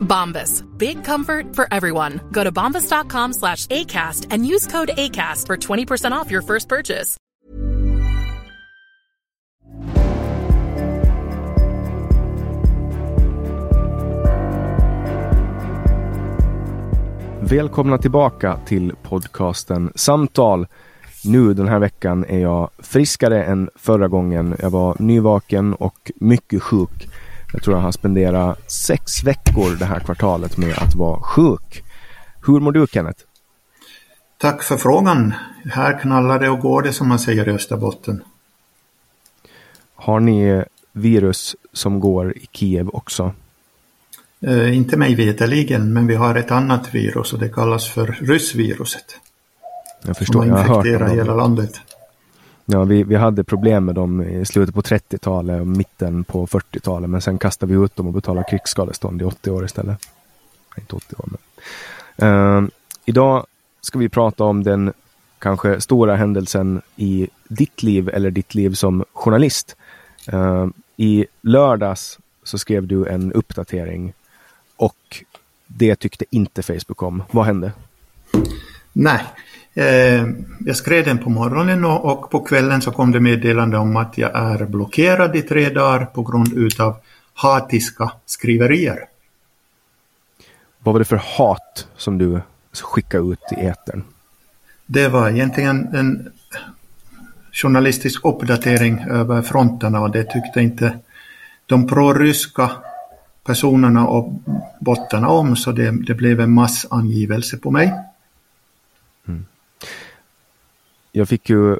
[0.00, 0.64] Bombas.
[0.78, 2.20] Big comfort for everyone.
[2.32, 7.16] Go to bombas.com slash ACAST and use code ACAST for 20% off your first purchase.
[17.40, 20.66] Välkomna tillbaka till podcasten Samtal.
[21.24, 24.56] Nu den här veckan är jag friskare än förra gången.
[24.58, 27.08] Jag var nyvaken och mycket sjuk.
[27.52, 31.84] Jag tror jag har spenderat sex veckor det här kvartalet med att vara sjuk.
[32.46, 33.22] Hur mår du Kenneth?
[34.38, 35.34] Tack för frågan.
[35.72, 38.22] Här knallar det och går det som man säger i Österbotten.
[39.94, 43.32] Har ni virus som går i Kiev också?
[44.40, 49.04] Eh, inte mig veterligen, men vi har ett annat virus och det kallas för ryssviruset.
[50.02, 51.80] Jag Som förstår, jag har infekterat hela landet.
[52.68, 57.10] Ja, vi, vi hade problem med dem i slutet på 30-talet och mitten på 40-talet.
[57.10, 60.00] Men sen kastade vi ut dem och betalade krigsskadestånd i 80 år istället.
[60.76, 61.38] Nej, Inte 80 år, men.
[62.22, 62.68] Uh,
[63.04, 63.46] idag
[63.80, 64.92] ska vi prata om den
[65.38, 69.76] kanske stora händelsen i ditt liv eller ditt liv som journalist.
[70.32, 70.66] Uh,
[70.96, 74.12] I lördags så skrev du en uppdatering
[74.76, 75.24] och
[75.66, 77.22] det tyckte inte Facebook om.
[77.30, 77.72] Vad hände?
[78.92, 79.24] Nej,
[80.58, 84.30] jag skrev den på morgonen och, på kvällen så kom det meddelande om att jag
[84.34, 86.96] är blockerad i tre dagar på grund utav
[87.34, 88.98] hatiska skriverier.
[90.78, 92.40] Vad var det för hat som du
[92.72, 94.04] skickade ut i etern?
[94.86, 96.32] Det var egentligen en
[97.52, 100.98] journalistisk uppdatering över fronterna och det tyckte inte
[101.66, 102.70] de proryska
[103.44, 104.32] personerna och
[104.80, 107.92] bottarna om så det, det blev en massangivelse på mig.
[111.16, 111.78] Jag fick ju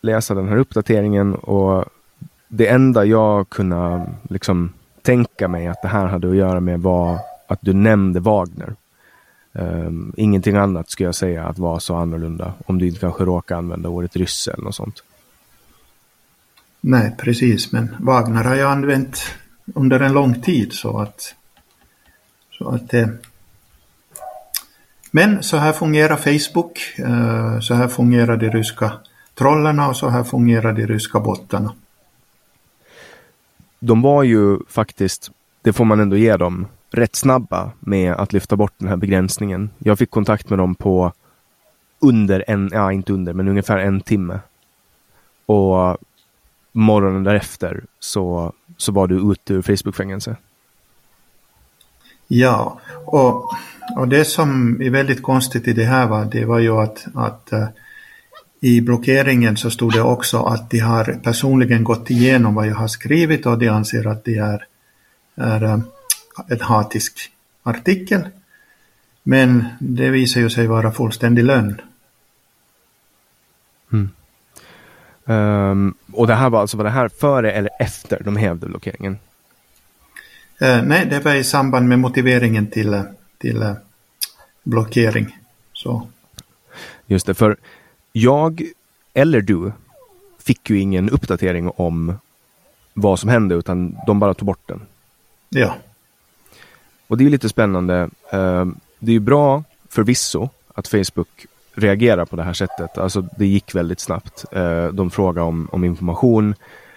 [0.00, 1.84] läsa den här uppdateringen och
[2.48, 4.72] det enda jag kunde liksom
[5.02, 8.74] tänka mig att det här hade att göra med var att du nämnde Wagner.
[9.52, 13.56] Um, ingenting annat skulle jag säga att var så annorlunda om du inte kanske råkar
[13.56, 15.02] använda ordet rysse eller något sånt.
[16.80, 19.22] Nej, precis, men Wagner har jag använt
[19.74, 21.34] under en lång tid så att,
[22.58, 23.18] så att det...
[25.14, 28.92] Men så här fungerar Facebook, eh, så här fungerar de ryska
[29.34, 31.74] trollarna och så här fungerar de ryska bottarna.
[33.78, 35.30] De var ju faktiskt,
[35.62, 39.70] det får man ändå ge dem, rätt snabba med att lyfta bort den här begränsningen.
[39.78, 41.12] Jag fick kontakt med dem på
[41.98, 44.40] under en, ja inte under, men ungefär en timme.
[45.46, 45.96] Och
[46.72, 50.36] morgonen därefter så, så var du ute ur Facebook-fängelse.
[52.28, 53.54] Ja, och,
[53.96, 57.48] och det som är väldigt konstigt i det här var, det var ju att, att
[57.52, 57.66] uh,
[58.60, 62.88] i blockeringen så stod det också att de har personligen gått igenom vad jag har
[62.88, 64.64] skrivit och de anser att det är,
[65.34, 65.84] är en
[66.60, 67.30] hatisk
[67.62, 68.28] artikel.
[69.22, 71.80] Men det visar ju sig vara fullständig lögn.
[73.92, 74.10] Mm.
[75.24, 79.18] Um, och det här var alltså, var det här före eller efter de hävde blockeringen?
[80.62, 83.02] Uh, nej, det var i samband med motiveringen till,
[83.42, 83.72] till uh,
[84.62, 85.38] blockering.
[85.72, 86.08] Så.
[87.06, 87.56] Just det, för
[88.12, 88.62] jag
[89.14, 89.72] eller du
[90.38, 92.14] fick ju ingen uppdatering om
[92.94, 94.80] vad som hände utan de bara tog bort den.
[95.48, 95.74] Ja.
[97.06, 98.10] Och det är lite spännande.
[98.34, 98.66] Uh,
[98.98, 102.98] det är ju bra förvisso att Facebook reagera på det här sättet.
[102.98, 104.44] Alltså det gick väldigt snabbt.
[104.52, 106.54] Eh, de frågade om, om information,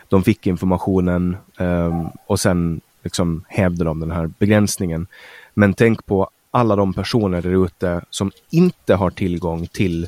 [0.07, 5.07] de fick informationen eh, och sen liksom hävde de den här begränsningen.
[5.53, 10.07] Men tänk på alla de personer där ute som inte har tillgång till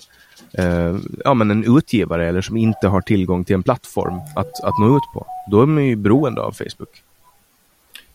[0.53, 4.79] eh, ja, men en utgivare eller som inte har tillgång till en plattform att, att
[4.79, 5.25] nå ut på.
[5.51, 7.03] Då är man ju beroende av Facebook.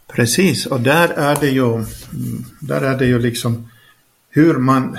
[0.07, 1.85] Precis, och där är det ju, mm,
[2.61, 3.69] där är det ju liksom
[4.31, 4.99] hur man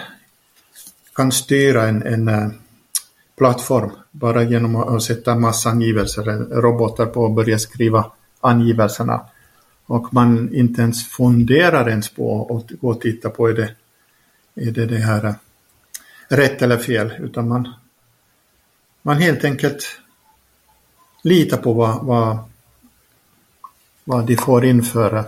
[1.15, 2.47] kan styra en, en eh,
[3.37, 6.23] plattform bara genom att sätta massangivelser,
[6.61, 9.21] robotar på och börja skriva angivelserna.
[9.85, 13.75] Och man inte ens funderar ens på att gå och titta på är det,
[14.55, 15.35] är det, det här eh,
[16.27, 17.73] rätt eller fel, utan man,
[19.01, 19.99] man helt enkelt
[21.23, 22.37] litar på vad, vad,
[24.03, 25.25] vad de får in för, eh,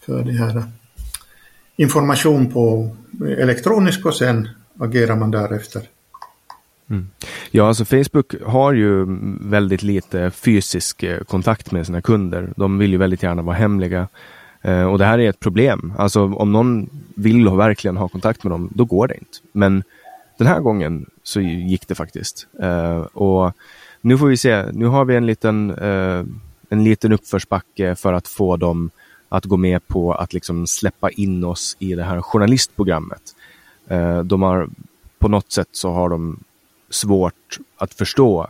[0.00, 0.64] för det här eh,
[1.76, 2.96] information på
[3.38, 5.82] elektronisk och sen agerar man därefter.
[6.90, 7.08] Mm.
[7.50, 9.06] Ja, alltså Facebook har ju
[9.40, 12.52] väldigt lite fysisk eh, kontakt med sina kunder.
[12.56, 14.08] De vill ju väldigt gärna vara hemliga.
[14.62, 15.92] Eh, och det här är ett problem.
[15.98, 19.38] Alltså om någon vill verkligen ha kontakt med dem, då går det inte.
[19.52, 19.82] Men
[20.38, 22.46] den här gången så gick det faktiskt.
[22.62, 23.52] Eh, och
[24.00, 24.64] nu får vi se.
[24.72, 26.24] Nu har vi en liten, eh,
[26.68, 28.90] en liten uppförsbacke för att få dem
[29.28, 33.22] att gå med på att liksom släppa in oss i det här journalistprogrammet.
[33.88, 34.68] Eh, de har,
[35.18, 36.38] på något sätt så har de
[36.90, 38.46] svårt att förstå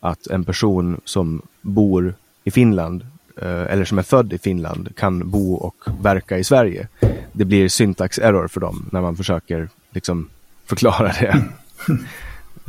[0.00, 2.14] att en person som bor
[2.44, 3.06] i Finland
[3.36, 6.88] eh, eller som är född i Finland kan bo och verka i Sverige.
[7.32, 10.28] Det blir syntax error för dem när man försöker liksom
[10.66, 11.44] förklara det.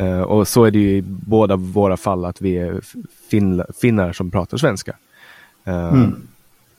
[0.04, 2.82] uh, och så är det ju i båda våra fall att vi är
[3.30, 4.96] fin finnar som pratar svenska.
[5.68, 6.28] Uh, mm.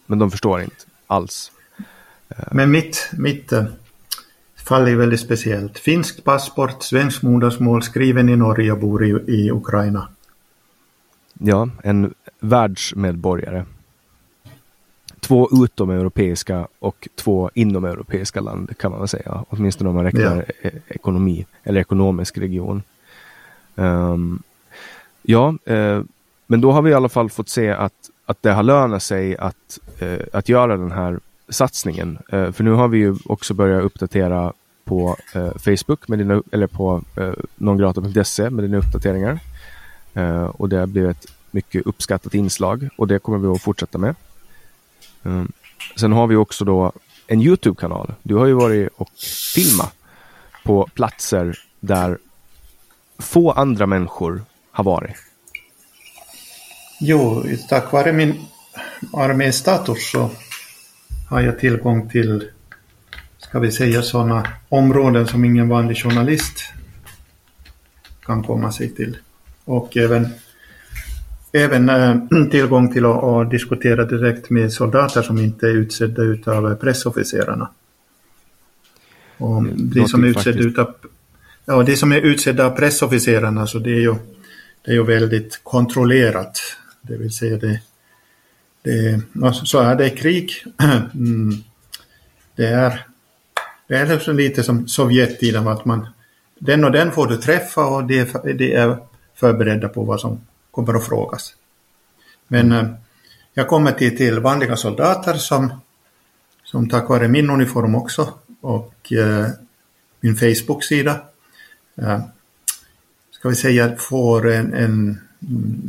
[0.07, 0.77] Men de förstår inte
[1.07, 1.53] alls.
[2.31, 3.53] Uh, men mitt, mitt
[4.73, 5.79] fall är väldigt speciellt.
[5.79, 10.09] Finsk passport, svensk modersmål, skriven i Norge och bor i, i Ukraina.
[11.39, 13.65] Ja, en världsmedborgare
[15.23, 19.45] två utomeuropeiska och två inomeuropeiska land kan man väl säga.
[19.49, 20.69] Åtminstone om man räknar ja.
[20.69, 22.83] E-, ekonomi eller ekonomisk region.
[23.75, 24.43] Um,
[25.23, 26.03] ja, uh,
[26.47, 29.37] men då har vi i alla fall fått se att, att det har lönat sig
[29.37, 32.19] att, uh, att göra den här satsningen.
[32.33, 34.53] Uh, för nu har vi ju också börjat uppdatera
[34.85, 39.41] på eh, Facebook med dina, eller på eh, nongrata.se med dina uppdateringar.
[40.15, 43.99] Eh, och det har blivit ett mycket uppskattat inslag och det kommer vi att fortsätta
[43.99, 44.15] med.
[45.23, 45.53] Um,
[45.97, 46.93] sen har vi också då
[47.27, 48.15] en Youtube-kanal.
[48.23, 49.11] Du har ju varit och
[49.55, 49.95] filmat
[50.65, 52.19] på platser där
[53.19, 55.17] få andra människor har varit.
[57.01, 58.35] Jo, tack vare min
[59.13, 60.31] arméstatus så
[61.31, 62.49] har jag tillgång till,
[63.43, 66.73] ska vi säga sådana områden som ingen vanlig journalist
[68.23, 69.17] kan komma sig till.
[69.65, 70.29] Och även
[71.53, 72.17] även äh,
[72.51, 77.71] tillgång till att, att, diskutera direkt med soldater som inte är utsedda utav pressofficerarna.
[79.39, 80.95] Och de som är utsedda utav,
[81.65, 84.15] ja, de som är utsedda av pressofficerarna så det är ju,
[84.85, 86.61] det är ju väldigt kontrollerat.
[87.03, 87.81] Det vill säga det,
[88.83, 90.65] det så är det i krig.
[91.15, 91.55] Mm.
[92.57, 93.07] Det är,
[93.93, 96.07] det är liksom lite som Sovjettiden att man
[96.59, 98.99] den och den får du träffa och de, de är
[99.35, 101.55] förberedda på vad som kommer att frågas.
[102.49, 102.89] Men eh,
[103.55, 105.73] jag kommer till, till vanliga soldater som,
[106.65, 109.47] som tack vare min uniform också och eh,
[110.21, 111.21] min Facebook-sida
[111.97, 112.21] eh,
[113.31, 115.21] ska vi säga får en, en,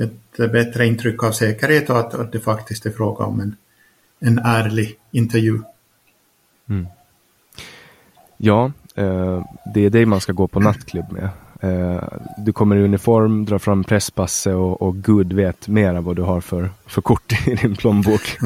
[0.02, 3.56] ett bättre intryck av säkerhet och att, att det faktiskt är fråga om en,
[4.20, 5.62] en ärlig intervju.
[6.70, 6.88] Mm.
[8.46, 11.30] Ja, eh, det är det man ska gå på nattklubb med.
[11.62, 12.04] Eh,
[12.38, 16.42] du kommer i uniform, drar fram presspasse och, och Gud vet mera vad du har
[16.42, 18.38] för, för kort i din plånbok.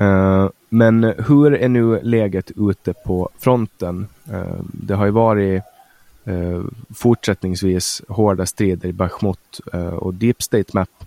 [0.00, 4.06] uh, men hur är nu läget ute på fronten?
[4.32, 5.62] Uh, det har ju varit
[6.28, 6.64] uh,
[6.96, 9.60] fortsättningsvis hårda strider i Bachmut
[9.98, 11.04] och Deep State Map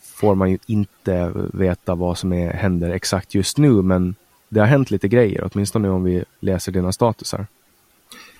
[0.00, 4.14] får man ju inte veta vad som är, händer exakt just nu men
[4.48, 7.46] det har hänt lite grejer, åtminstone om vi läser dina statusar.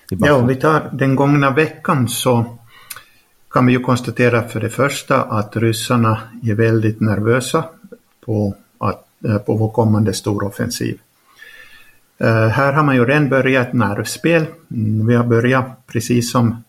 [0.09, 2.57] Ja, om vi tar den gångna veckan så
[3.51, 7.63] kan vi ju konstatera för det första att ryssarna är väldigt nervösa
[8.25, 10.99] på, att, eh, på vår kommande storoffensiv.
[12.21, 14.45] Uh, här har man ju redan börjat ett nervspel.
[14.71, 16.63] Mm, vi har börjat precis som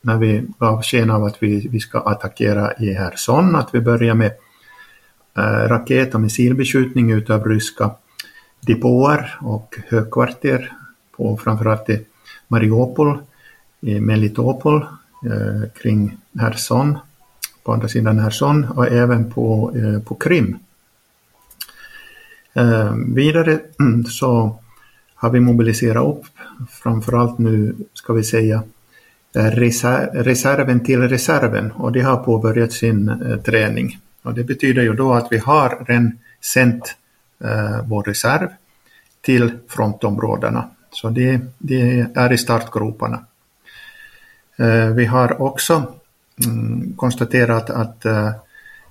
[0.00, 4.14] när vi gav sken av att vi, vi ska attackera i Herson, att vi börjar
[4.14, 4.32] med
[5.38, 7.90] uh, raket och missilbeskjutning utav ryska
[8.66, 10.72] depåer och högkvarter
[11.16, 12.04] på framförallt i
[12.48, 13.18] Mariupol
[13.80, 14.86] i Melitopol
[15.26, 16.98] eh, kring Herson,
[17.64, 20.58] på andra sidan Herson och även på, eh, på Krim.
[22.54, 23.60] Eh, vidare
[24.08, 24.58] så
[25.14, 26.24] har vi mobiliserat upp,
[26.70, 28.62] framförallt nu ska vi säga
[30.12, 33.98] reserven till reserven och det har påbörjat sin eh, träning.
[34.22, 36.96] Och det betyder ju då att vi har redan sänt
[37.44, 38.48] eh, vår reserv
[39.20, 40.70] till frontområdena.
[40.90, 43.24] Så det, det är i startgroparna.
[44.56, 45.94] Eh, vi har också
[46.44, 48.30] mm, konstaterat att eh,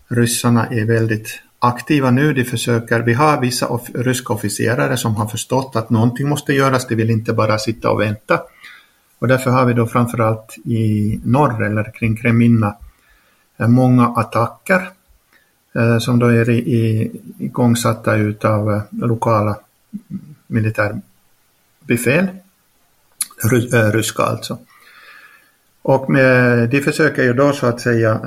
[0.07, 2.33] ryssarna är väldigt aktiva nu.
[2.33, 6.87] De försöker, vi har vissa of, ryska officerare som har förstått att någonting måste göras.
[6.87, 8.41] De vill inte bara sitta och vänta.
[9.19, 12.75] Och därför har vi då framförallt i norr eller kring Kreminna
[13.57, 14.89] eh, många attacker
[15.75, 19.57] Eh, som då är i, igångsatta utav eh, lokala
[20.47, 22.27] militärbefäl,
[23.73, 24.57] eh, ryska alltså.
[25.81, 28.19] Och med, de försöker ju då så att säga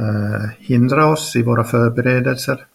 [0.58, 2.66] hindra oss i våra förberedelser.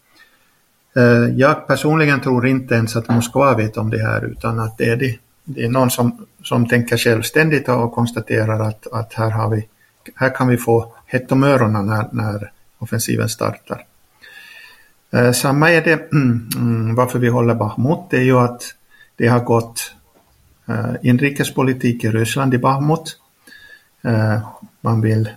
[1.36, 4.96] Jag personligen tror inte ens att Moskva vet om det här utan att det är
[4.96, 5.18] det.
[5.44, 9.68] det är någon som, som tänker självständigt och konstaterar att, att här, har vi,
[10.16, 13.86] här kan vi få hett om öronen när, när offensiven startar.
[15.12, 18.76] Eh, samma är det mm, varför vi håller Bahmut, det är ju att
[19.16, 19.94] det har gått
[20.68, 23.18] eh, inrikespolitik i Ryssland i Bahmut.
[24.02, 24.40] Eh,
[24.82, 25.30] man vill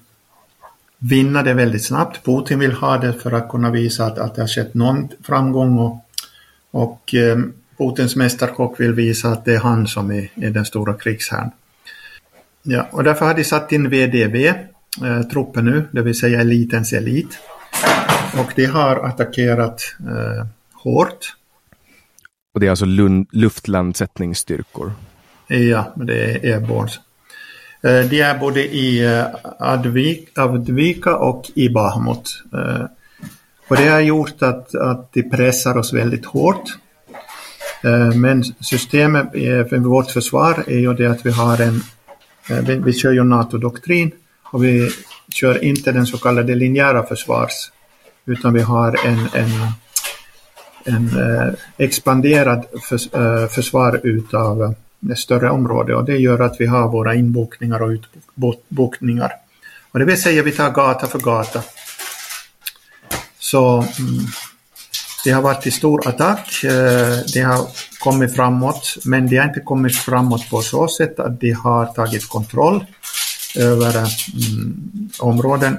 [0.98, 2.24] vinna det väldigt snabbt.
[2.24, 5.78] Putin vill ha det för att kunna visa att, att det har skett någon framgång
[5.78, 6.04] och,
[6.70, 7.38] och eh,
[7.78, 11.50] Putins mästerkock vill visa att det är han som är, är den stora krigsherren.
[12.62, 14.36] Ja, och därför har de satt in VDV,
[15.04, 17.38] eh, truppen nu, det vill säga elitens elit.
[18.38, 21.36] Och de har attackerat eh, hårt.
[22.54, 22.86] Och det är alltså
[23.30, 24.92] luftlandsättningsstyrkor?
[25.46, 27.00] Ja, det är airborns.
[27.82, 29.24] Eh, de är både i eh,
[29.58, 32.42] Advika och i Bahmut.
[32.52, 32.84] Eh,
[33.68, 36.78] och det har gjort att, att de pressar oss väldigt hårt.
[37.84, 39.32] Eh, men systemet
[39.68, 41.80] för vårt försvar är ju det att vi har en,
[42.50, 44.10] eh, vi kör ju NATO-doktrin
[44.44, 44.90] och vi
[45.28, 47.70] kör inte den så kallade linjära försvars,
[48.26, 49.50] utan vi har en, en,
[50.84, 52.64] en eh, expanderad
[53.12, 54.74] eh, försvar utav
[55.12, 59.32] ett större område och det gör att vi har våra inbokningar och utbokningar.
[59.92, 61.62] Och det vill säga vi tar gata för gata.
[63.38, 64.26] Så mm,
[65.24, 67.66] det har varit i stor attack, eh, det har
[67.98, 72.28] kommit framåt, men det har inte kommit framåt på så sätt att de har tagit
[72.28, 72.84] kontroll
[73.56, 75.78] över mm, områden,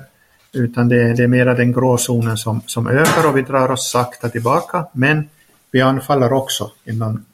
[0.54, 4.30] utan det, det är mera den gråzonen som, som ökar och vi drar oss sakta
[4.30, 5.30] tillbaka, men
[5.72, 7.26] vi anfaller också inom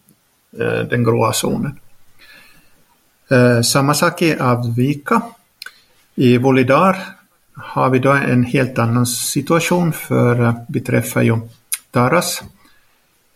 [0.60, 1.80] eh, den gråa zonen.
[3.32, 5.22] Eh, samma sak i Avvika.
[6.16, 6.98] I Volidar
[7.54, 11.38] har vi då en helt annan situation för eh, vi träffar ju
[11.92, 12.44] Taras,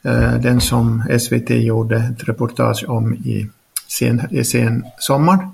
[0.03, 3.49] eh, den som SVT gjorde ett reportage om i
[3.87, 5.49] sen, i sen sommar.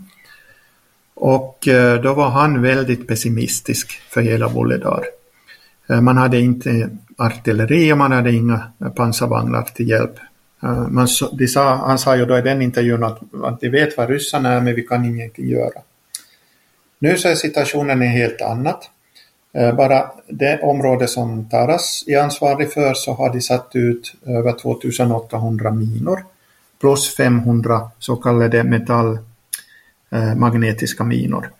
[1.19, 5.03] Och eh, då var han väldigt pessimistisk för hela Wulledar.
[5.89, 10.13] Eh, man hade inte artilleri och man hade inga pansarvagnar till hjälp.
[10.63, 13.97] Eh, man, de sa, han sa ju då i den intervjun att, att de vet
[13.97, 15.81] vad ryssarna är men vi kan ingenting göra.
[16.99, 18.89] Nu så är situationen en helt annat.
[19.77, 25.71] Bara det område som Taras är ansvarig för så har de satt ut över 2800
[25.71, 26.23] minor
[26.81, 29.17] plus 500 så kallade metall
[30.11, 31.51] Eh, magnetiska minor.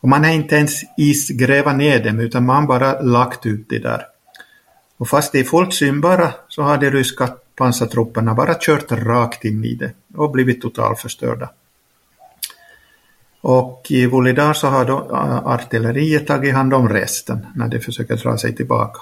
[0.00, 4.02] Och man har inte ens isgräva ner dem utan man bara lagt ut det där.
[4.96, 9.64] Och fast det är fullt synbara så har de ryska pansartrupperna bara kört rakt in
[9.64, 11.50] i det och blivit totalförstörda.
[13.40, 18.16] Och i Volidar så har då eh, artilleriet tagit hand om resten när de försöker
[18.16, 19.00] dra sig tillbaka.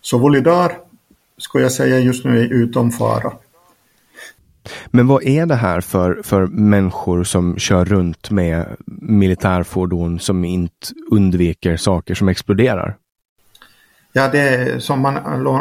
[0.00, 0.78] Så Volidar
[1.38, 3.32] skulle jag säga just nu är utom fara.
[4.86, 10.86] Men vad är det här för, för människor som kör runt med militärfordon som inte
[11.10, 12.96] undviker saker som exploderar?
[14.12, 15.16] Ja, det som man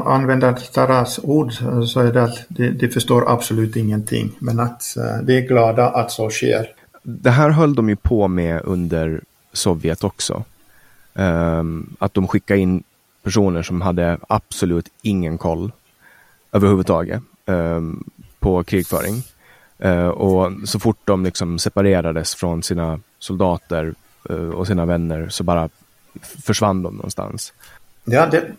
[0.06, 1.54] använder Taras ord
[1.88, 5.90] så är det att de, de förstår absolut ingenting, men att eh, de är glada
[5.90, 6.68] att så sker
[7.04, 9.22] det här höll de ju på med under
[9.54, 10.44] Sovjet också.
[11.14, 12.84] Um, att de skickade in
[13.24, 15.72] personer som hade absolut ingen koll
[16.52, 18.04] överhuvudtaget um,
[18.42, 19.24] på krigföring.
[19.86, 23.94] Uh, och så fort de liksom separerades från sina soldater
[24.32, 25.70] uh, och sina vänner så bara
[26.22, 27.54] försvann de någonstans.
[28.06, 28.52] Ja, det,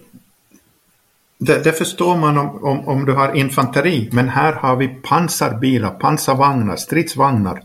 [1.39, 5.91] det, det förstår man om, om, om, du har infanteri, men här har vi pansarbilar,
[5.91, 7.62] pansarvagnar, stridsvagnar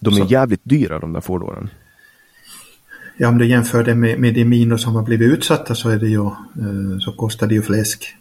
[0.00, 1.70] De är Så- jävligt dyra de där fordonen.
[3.16, 5.96] Ja, om du jämför det med, med de minor som har blivit utsatta så är
[5.96, 8.16] det ju, eh, så kostar det ju fläsk.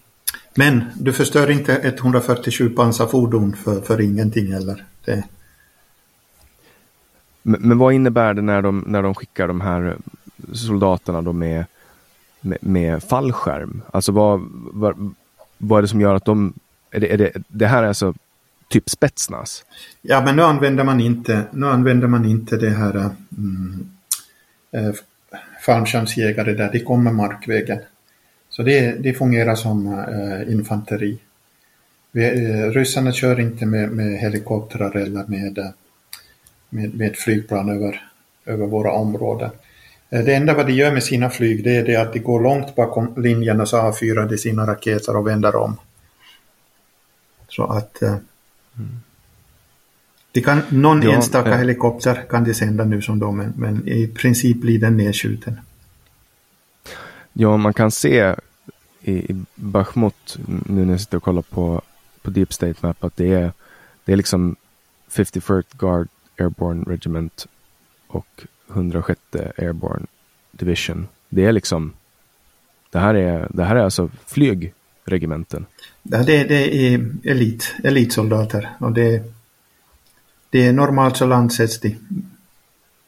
[0.55, 4.85] Men du förstör inte ett 147 pansarfordon för, för ingenting eller?
[5.05, 5.23] Det,
[7.41, 9.97] Men, men vad innebär det när de, när de skickar de här
[10.53, 11.65] soldaterna då med,
[12.41, 13.81] med, med fallskärm?
[13.91, 15.13] Alltså vad, vad,
[15.57, 16.53] vad är det som gör att de...
[16.91, 18.13] Är det, är det, det här är alltså
[18.67, 19.65] typ spetsnas?
[20.01, 23.89] ja, men nu använder man inte, nu använder man inte det här mm,
[24.71, 24.93] eh,
[25.65, 27.79] fallskärmsjägare där, de kommer markvägen.
[28.51, 31.19] Så det, det fungerar som eh, infanteri.
[32.11, 35.69] Vi, eh, ryssarna kör inte med, med helikoptrar eller med, eh,
[36.69, 38.01] med, med flygplan över,
[38.45, 39.49] över våra områden.
[40.09, 42.41] Eh, Det enda vad de gör med sina flyg det är det att de går
[42.41, 45.77] långt bakom linjen och så avfyrar de sina raketer och vänder om.
[47.47, 48.15] Så att eh,
[50.31, 51.57] de kan, någon Ja, enstaka eh.
[51.57, 55.59] helikopter kan de sända nu som de, men, men i princip blir den nedskjuten.
[57.33, 58.35] Ja, man kan se
[59.01, 61.81] i, i Bachmut, nu när jag sitter och kollar på,
[62.21, 63.51] på Deep State Map, att det är,
[64.05, 64.55] det är liksom
[65.09, 66.07] 51st Guard
[66.39, 67.47] Airborne Regiment
[68.07, 69.21] och 106
[69.57, 70.05] Airborne
[70.51, 71.07] Division.
[71.29, 71.93] Det är liksom,
[72.89, 75.65] det här är, det här är alltså flygregementen.
[76.03, 79.23] Ja, det, det är elit, elitsoldater och det,
[80.49, 81.95] det är normalt så landsätts de.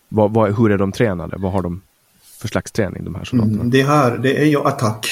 [0.10, 1.38] Vad, vad, hur är de tränade?
[1.38, 1.82] Vad har de
[2.44, 3.56] för slags träning, de här soldaterna?
[3.56, 5.08] Mm, de har, det är ju attack,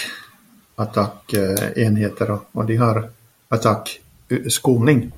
[0.76, 3.10] attackenheter eh, och, och de har
[3.48, 5.04] attackskolning.
[5.04, 5.10] Eh,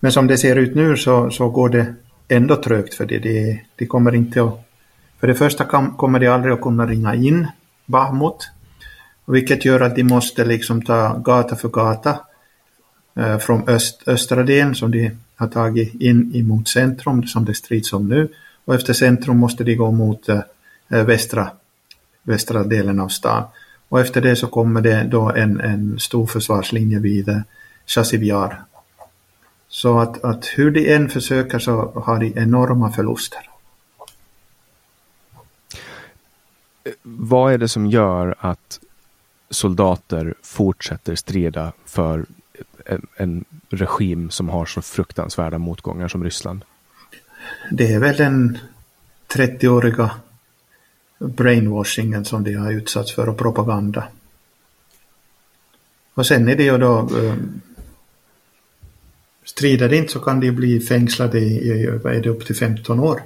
[0.00, 1.94] Men som det ser ut nu så, så går det
[2.28, 3.18] ändå trögt för det.
[3.18, 4.60] De, de kommer inte att,
[5.20, 7.46] för det första kan, kommer de aldrig att kunna ringa in
[7.86, 8.50] Bahmut.
[9.26, 12.18] Vilket gör att de måste liksom ta gata för gata
[13.16, 17.92] eh, från öst, östra delen som de har tagit in emot centrum som det strids
[17.92, 18.28] om nu.
[18.64, 20.40] Och efter centrum måste de gå mot eh,
[21.02, 21.50] västra,
[22.22, 23.44] västra delen av stan.
[23.88, 27.40] Och efter det så kommer det då en, en stor försvarslinje vid eh,
[27.86, 28.64] Chassiviar.
[29.68, 33.50] Så att, att hur de än försöker så har de enorma förluster.
[37.02, 38.80] Vad är det som gör att
[39.50, 42.26] soldater fortsätter strida för
[42.86, 46.64] en, en regim som har så fruktansvärda motgångar som Ryssland?
[47.70, 48.58] Det är väl den
[49.28, 50.10] 30-åriga
[51.28, 54.04] brainwashingen som de har utsatts för och propaganda.
[56.14, 57.34] Och sen är det ju då eh,
[59.44, 62.56] strider de inte så kan de bli fängslade i, i vad är det, upp till
[62.56, 63.22] 15 år.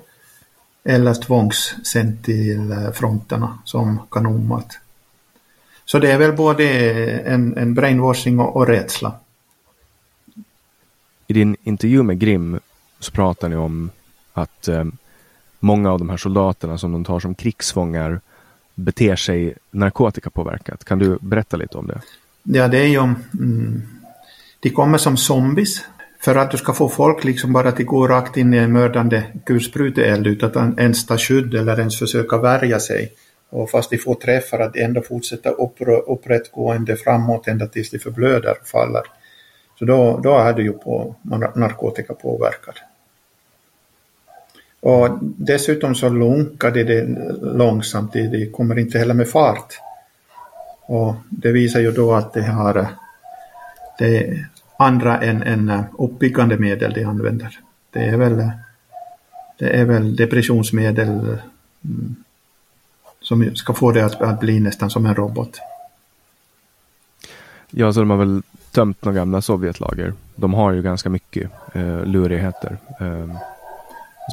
[0.85, 4.79] Eller tvångssänd till eh, fronterna som kanonmat.
[5.85, 6.69] Så det är väl både
[7.21, 9.15] en, en brainwashing och, och rädsla.
[11.27, 12.61] I din intervju med Grim
[13.01, 13.91] så pratar ni om
[14.33, 14.85] att eh,
[15.61, 18.21] många av de här soldaterna som de tar som krigsfångar
[18.75, 20.85] beter sig narkotikapåverkat.
[20.85, 22.01] Kan du berätta lite om det?
[22.43, 22.99] Ja, det är ju...
[22.99, 23.83] Mm,
[24.61, 25.85] de kommer som zombies.
[26.21, 29.23] För att du ska få folk liksom bara att gå rakt in i en mördande
[29.47, 33.13] kulspruteeld utan att ens ta skydd eller ens försöka värja sig.
[33.51, 35.51] Och fast de får träffar att de ändå fortsätta
[36.07, 39.03] upprättgående framåt ända tills de förblöder och faller.
[39.79, 41.15] Så då, då är du ju på
[41.55, 42.75] narkotikapåverkad.
[44.89, 47.07] Och dessutom så lunkar de det
[47.43, 49.81] långsamt, de, kommer inte heller med fart.
[50.87, 52.87] Och det visar ju då att det har
[53.99, 54.49] det är
[54.79, 57.59] andra än, än uppbyggande medel de använder.
[57.91, 58.51] Det är väl,
[59.59, 62.17] det är väl depressionsmedel mm,
[63.21, 65.61] som ska få det att, att bli nästan som en robot.
[67.71, 70.13] Ja, så de har väl tömt några gamla Sovjetlager.
[70.37, 72.77] De har ju ganska mycket eh, lurigheter.
[73.01, 73.58] Eh,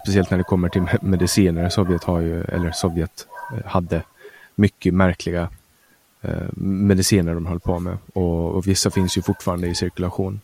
[0.04, 1.70] speciellt när det kommer till me- mediciner.
[1.70, 4.04] Sovjet har ju, eller Sovjet eh, hade
[4.56, 5.50] mycket märkliga
[6.22, 7.98] eh, mediciner de höll på med.
[8.14, 10.42] Och, och vissa finns ju fortfarande i cirkulation.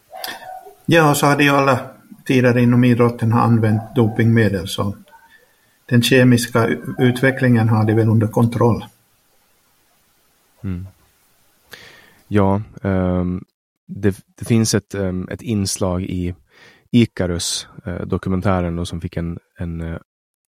[0.85, 1.79] Ja, och så har de ju alla
[2.25, 4.95] tidigare inom idrotten har använt dopingmedel så
[5.85, 6.67] den kemiska
[6.99, 8.85] utvecklingen har de väl under kontroll.
[12.27, 13.43] Ja, ehm,
[13.85, 16.35] det, det finns ett, ehm, ett inslag i
[16.91, 19.97] Icarus-dokumentären som fick en, en eh,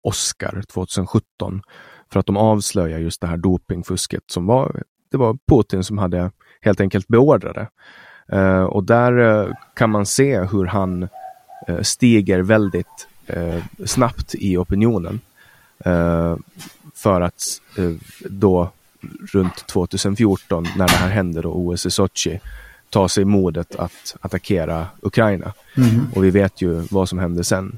[0.03, 1.61] Oscar 2017
[2.11, 6.31] för att de avslöjar just det här dopingfusket som var, det var Putin som hade
[6.61, 7.67] helt enkelt beordrat det.
[8.37, 11.07] Eh, och där eh, kan man se hur han
[11.67, 15.19] eh, stiger väldigt eh, snabbt i opinionen.
[15.85, 16.37] Eh,
[16.95, 17.91] för att eh,
[18.29, 18.71] då
[19.31, 22.39] runt 2014 när det här hände då, OS i Sochi,
[22.89, 25.53] ta sig modet att attackera Ukraina.
[26.15, 27.77] Och vi vet ju vad som hände sen.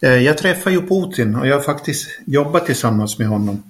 [0.00, 3.62] Eh, jag träffade ju Putin och jag har faktiskt jobbat tillsammans med honom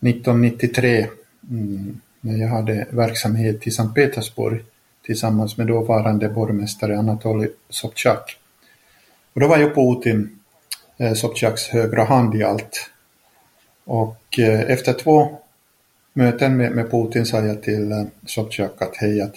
[0.00, 1.06] 1993
[1.50, 4.64] mm, när jag hade verksamhet i Sankt Petersburg
[5.06, 8.36] tillsammans med dåvarande borgmästare Anatolij Sobchak.
[9.32, 10.38] Och då var ju Putin
[10.98, 12.90] eh, Sobchaks högra hand i allt.
[13.84, 15.38] Och eh, efter två
[16.12, 19.36] möten med, Putin sa jag till Sobchak att hej att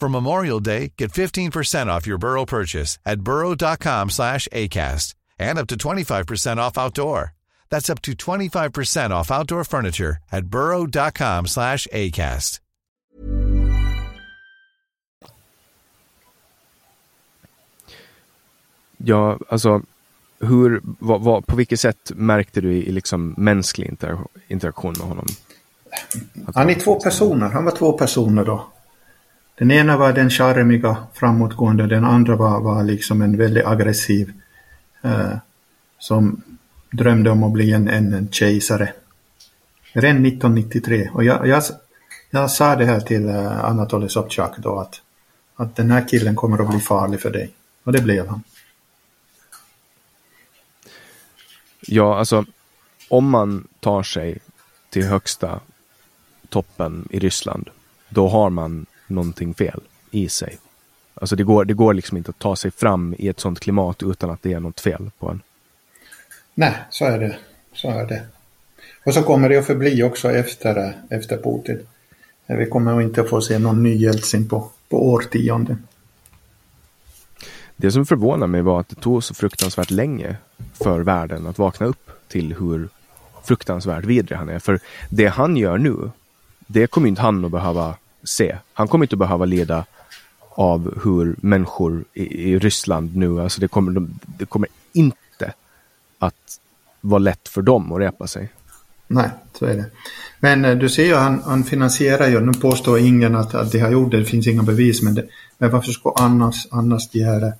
[0.00, 5.66] For Memorial Day, get 15% off your Burrow purchase at burrow.com slash ACAST and up
[5.68, 7.32] to 25% off outdoor.
[7.70, 12.60] That's up to 25% off outdoor furniture at burrow.com slash ACAST.
[19.06, 19.82] Ja, alltså
[20.40, 25.26] hur, vad, vad, på vilket sätt märkte du i liksom mänsklig inter, interaktion med honom?
[26.54, 28.66] Han är två personer, han var två personer då.
[29.58, 34.32] Den ena var den charmiga, framåtgående, den andra var, var liksom en väldigt aggressiv
[35.02, 35.36] eh,
[35.98, 36.42] som
[36.90, 38.92] drömde om att bli en, en, en kejsare.
[39.92, 41.10] Redan 1993.
[41.12, 41.62] Och jag, jag,
[42.30, 45.00] jag sa det här till eh, Anatoly Sobchak då att,
[45.56, 47.50] att den här killen kommer att bli farlig för dig.
[47.84, 48.42] Och det blev han.
[51.80, 52.44] Ja, alltså
[53.08, 54.38] om man tar sig
[54.90, 55.60] till högsta
[56.48, 57.70] toppen i Ryssland,
[58.08, 60.58] då har man någonting fel i sig.
[61.14, 64.02] Alltså det går, det går liksom inte att ta sig fram i ett sånt klimat
[64.02, 65.40] utan att det är något fel på en.
[66.54, 67.36] Nej, så är det.
[67.72, 68.22] Så är det.
[69.04, 71.78] Och så kommer det att förbli också efter, efter Putin.
[72.46, 75.86] Vi kommer inte att få se någon ny Jeltsin på, på årtionden.
[77.76, 80.36] Det som förvånar mig var att det tog så fruktansvärt länge
[80.74, 82.88] för världen att vakna upp till hur
[83.44, 84.58] fruktansvärt vidrig han är.
[84.58, 86.10] För det han gör nu,
[86.66, 88.56] det kommer inte han att behöva se.
[88.72, 89.84] Han kommer inte behöva leda
[90.54, 94.06] av hur människor i, i Ryssland nu, alltså det kommer,
[94.38, 95.52] det kommer inte
[96.18, 96.60] att
[97.00, 98.48] vara lätt för dem att repa sig.
[99.06, 99.84] Nej, så är det.
[100.40, 103.78] Men eh, du ser ju, han, han finansierar ju, nu påstår ingen att, att de
[103.78, 105.26] har gjort det, det finns inga bevis, men, det,
[105.58, 107.52] men varför ska annars, annars de här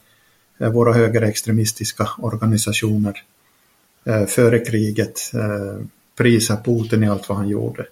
[0.58, 3.22] eh, våra högerextremistiska organisationer
[4.04, 7.86] eh, före kriget eh, prisa Putin i allt vad han gjorde?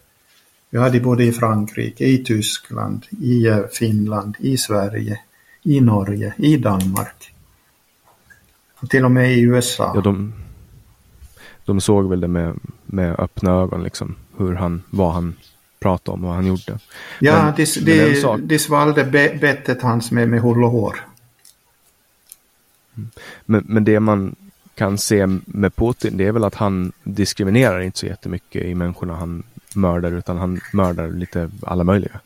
[0.73, 5.21] Vi hade både i Frankrike, i Tyskland, i eh, Finland, i Sverige,
[5.63, 7.35] i Norge, i Danmark.
[8.79, 9.93] Och till och med i USA.
[9.95, 10.33] Ja, de,
[11.65, 12.55] de såg väl det med,
[12.87, 15.35] med öppna ögon, liksom, hur han, vad han
[15.81, 16.79] pratade om, vad han gjorde.
[17.21, 18.41] Ja, men, de, de, sak...
[18.43, 21.01] de svalde be, bettet hans med, med hull och hår.
[23.45, 24.37] Men, men det man
[24.83, 29.17] kan se med Putin, det är väl att han diskriminerar inte så jättemycket i människorna
[29.17, 29.43] han
[29.75, 32.21] mördar, utan han mördar lite alla möjliga.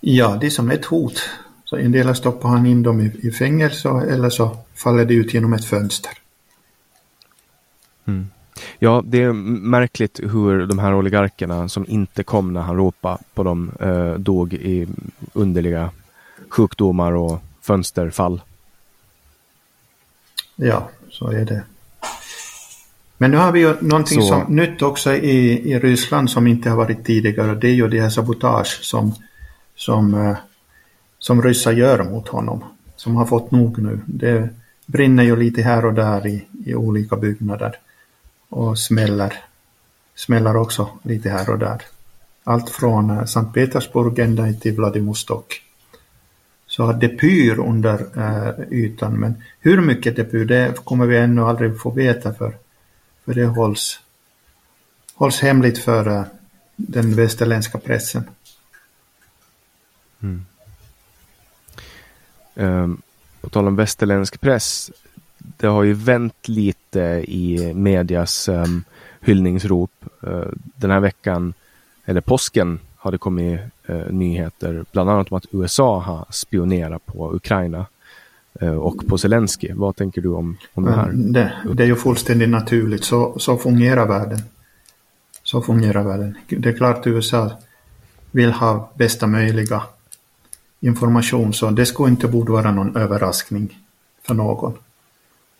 [0.00, 1.22] Ja, det är som ett hot.
[1.64, 5.34] Så en del stoppar han in dem i, i fängelse eller så faller det ut
[5.34, 6.12] genom ett fönster.
[8.04, 8.26] Mm.
[8.78, 13.42] Ja, det är märkligt hur de här oligarkerna som inte kom när han ropade på
[13.42, 14.88] dem eh, dog i
[15.32, 15.90] underliga
[16.48, 18.40] sjukdomar och fönsterfall.
[20.56, 21.62] Ja, så är det.
[23.18, 24.28] Men nu har vi ju någonting så...
[24.28, 27.54] som nytt också i, i Ryssland som inte har varit tidigare.
[27.54, 29.14] Det är ju det här sabotage som,
[29.76, 30.36] som, eh,
[31.18, 32.64] som ryssar gör mot honom.
[32.96, 34.00] Som har fått nog nu.
[34.06, 34.48] Det
[34.86, 37.78] brinner ju lite här och där i, i olika byggnader.
[38.48, 39.32] Och smäller,
[40.14, 41.82] smäller också lite här och där.
[42.44, 45.62] Allt från eh, Sankt Petersburg ända till Vladivostok.
[46.76, 51.42] Så det pyr under eh, ytan men hur mycket det pyr det kommer vi ännu
[51.42, 52.54] aldrig få veta för
[53.24, 54.00] för det hålls,
[55.14, 56.24] hålls hemligt för eh,
[56.76, 58.24] den västerländska pressen.
[60.22, 60.46] Mm.
[62.54, 63.02] Um,
[63.40, 64.90] på tal om västerländsk press.
[65.38, 68.84] Det har ju vänt lite i medias um,
[69.20, 69.92] hyllningsrop.
[70.26, 71.54] Uh, den här veckan
[72.04, 77.34] eller påsken har det kommit eh, nyheter, bland annat om att USA har spionerat på
[77.34, 77.86] Ukraina
[78.60, 79.72] eh, och på Zelensky.
[79.72, 81.12] Vad tänker du om, om det här?
[81.12, 84.38] Det, det, är ju fullständigt naturligt, så, så fungerar världen.
[85.42, 86.34] Så fungerar världen.
[86.48, 87.50] Det är klart USA
[88.30, 89.82] vill ha bästa möjliga
[90.80, 93.78] information, så det skulle inte borde vara någon överraskning
[94.22, 94.72] för någon.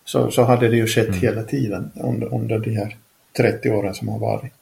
[0.05, 1.21] Så, så hade det ju skett mm.
[1.21, 2.97] hela tiden under, under de här
[3.37, 4.53] 30 åren som har varit.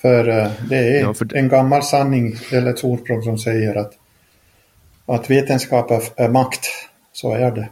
[0.00, 1.36] För uh, det är ja, för...
[1.36, 3.92] en gammal sanning, eller ett ordspråk som säger att,
[5.06, 6.66] att vetenskap är, makt.
[7.12, 7.68] Så är det.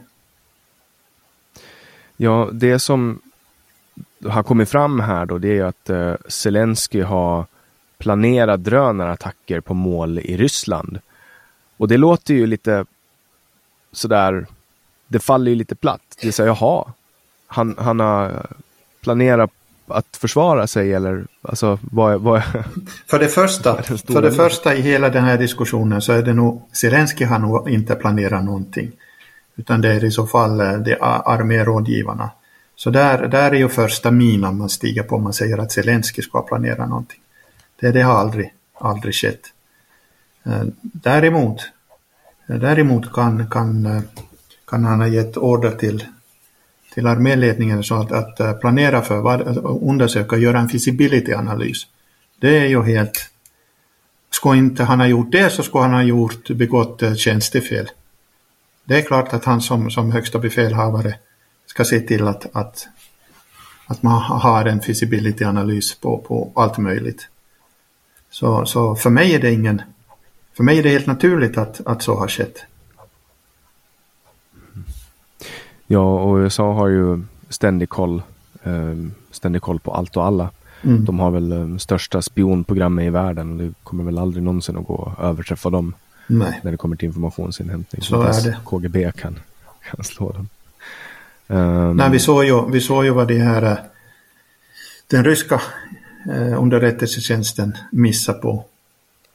[2.16, 3.20] Ja, det som
[4.24, 7.46] har kommit fram här då, det är att uh, Zelensky har
[7.98, 10.98] planerat drönarattacker på mål i Ryssland.
[11.76, 12.84] Och det låter ju lite
[13.92, 14.46] sådär,
[15.06, 16.18] det faller ju lite platt.
[16.22, 16.92] Det så, jaha,
[17.46, 18.46] han, han har
[19.00, 19.50] planerat
[19.90, 22.42] att försvara sig eller alltså vad, vad
[23.06, 26.68] För det första, för det första i hela den här diskussionen så är det nog
[26.72, 28.92] Zelensky har nog inte planerat någonting.
[29.56, 32.30] Utan det är i så fall eh, de armérådgivarna.
[32.76, 36.22] Så där, där är ju första minan man stiger på om man säger att Zelensky
[36.22, 37.20] ska planera någonting.
[37.80, 39.42] Det, det har aldrig, aldrig skett.
[40.44, 41.60] Eh, däremot,
[42.46, 44.02] däremot kan, kan,
[44.66, 46.04] kan han ha gett order till
[46.98, 51.86] till arméledningen så att, att eh, planera för, vad, undersöka, göra en feasibility-analys.
[52.40, 53.30] Det är ju helt...
[54.30, 57.88] Skulle inte han ha gjort det så skulle han ha gjort, begått eh, tjänstefel.
[58.84, 61.14] Det är klart att han som, som högsta befälhavare
[61.66, 62.88] ska se till att, att,
[63.86, 67.28] att man har en feasibility-analys på, på allt möjligt.
[68.30, 69.82] Så, så för mig är det ingen...
[70.56, 72.64] För mig är det helt naturligt att, att så har skett.
[75.90, 78.22] Ja, och USA har ju ständig koll,
[78.62, 78.94] eh,
[79.30, 80.50] ständig koll på allt och alla.
[80.82, 81.04] Mm.
[81.04, 84.86] De har väl eh, största spionprogrammet i världen och det kommer väl aldrig någonsin att
[84.86, 85.94] gå att överträffa dem.
[86.26, 86.60] Nej.
[86.62, 88.02] När det kommer till informationsinhämtning.
[88.02, 88.58] Så är det.
[88.64, 89.40] KGB kan,
[89.90, 90.48] kan slå dem.
[91.46, 93.78] Um, Nej, vi såg ju, vi såg ju vad det här, eh,
[95.06, 95.60] den ryska
[96.30, 98.64] eh, underrättelsetjänsten missade på,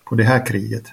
[0.03, 0.83] på det här kriget.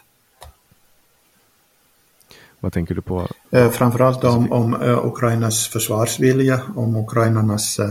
[2.61, 3.29] Vad tänker du på?
[3.51, 7.91] Eh, framförallt om, om eh, Ukrainas försvarsvilja, om Ukrainas eh,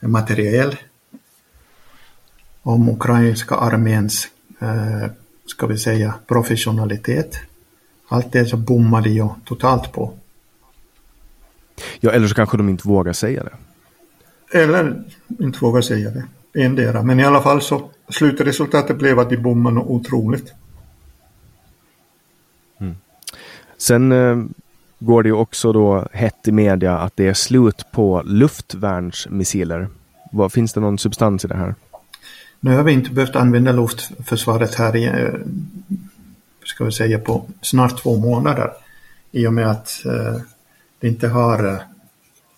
[0.00, 0.76] materiel,
[2.62, 4.28] om ukrainska arméns,
[5.46, 7.36] ska vi säga, professionalitet.
[8.08, 10.12] Allt det så bommade ju totalt på.
[12.00, 13.52] Ja, eller så kanske de inte vågar säga det.
[14.58, 15.04] Eller
[15.40, 16.24] inte vågar säga det.
[16.64, 17.02] Endera.
[17.02, 20.52] Men i alla fall så slutresultatet blev att de bommade otroligt.
[23.80, 24.44] Sen eh,
[24.98, 29.88] går det ju också då hett i media att det är slut på luftvärnsmissiler.
[30.32, 31.74] Vad, finns det någon substans i det här?
[32.60, 35.40] Nu har vi inte behövt använda luftförsvaret här i, eh,
[36.64, 38.70] ska vi säga på snart två månader.
[39.32, 40.40] I och med att eh,
[41.00, 41.78] vi inte har, Vi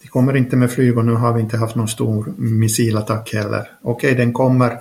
[0.03, 3.71] det kommer inte med flyg och nu har vi inte haft någon stor missilattack heller.
[3.83, 4.79] Okej, den kommer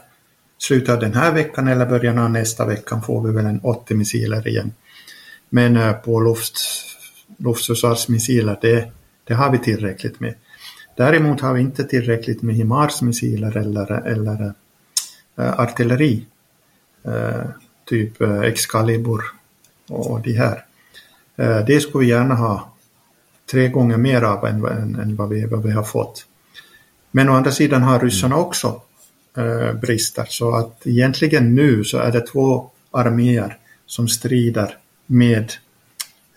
[0.58, 3.96] slutet av den här veckan eller början av nästa vecka får vi väl en 80
[3.96, 4.72] missiler igen.
[5.54, 6.60] Men eh, på luft,
[7.38, 8.92] luftförsvarsmissiler, det,
[9.24, 10.36] det har vi tillräckligt med.
[10.98, 14.54] Däremot har vi inte tillräckligt med HIMARS-missiler eller, eller
[15.38, 16.26] äh, artilleri.
[17.06, 17.46] Äh,
[17.86, 19.22] typ äh, Excalibur
[19.88, 20.66] och de här.
[21.68, 22.74] Det skulle vi gärna ha
[23.52, 26.26] tre gånger mer av än, än, än vad, vi, vad vi har fått.
[27.12, 28.82] Men å andra sidan har ryssarna också
[29.38, 34.78] äh, brister så att egentligen nu så är det två arméer som strider
[35.12, 35.52] med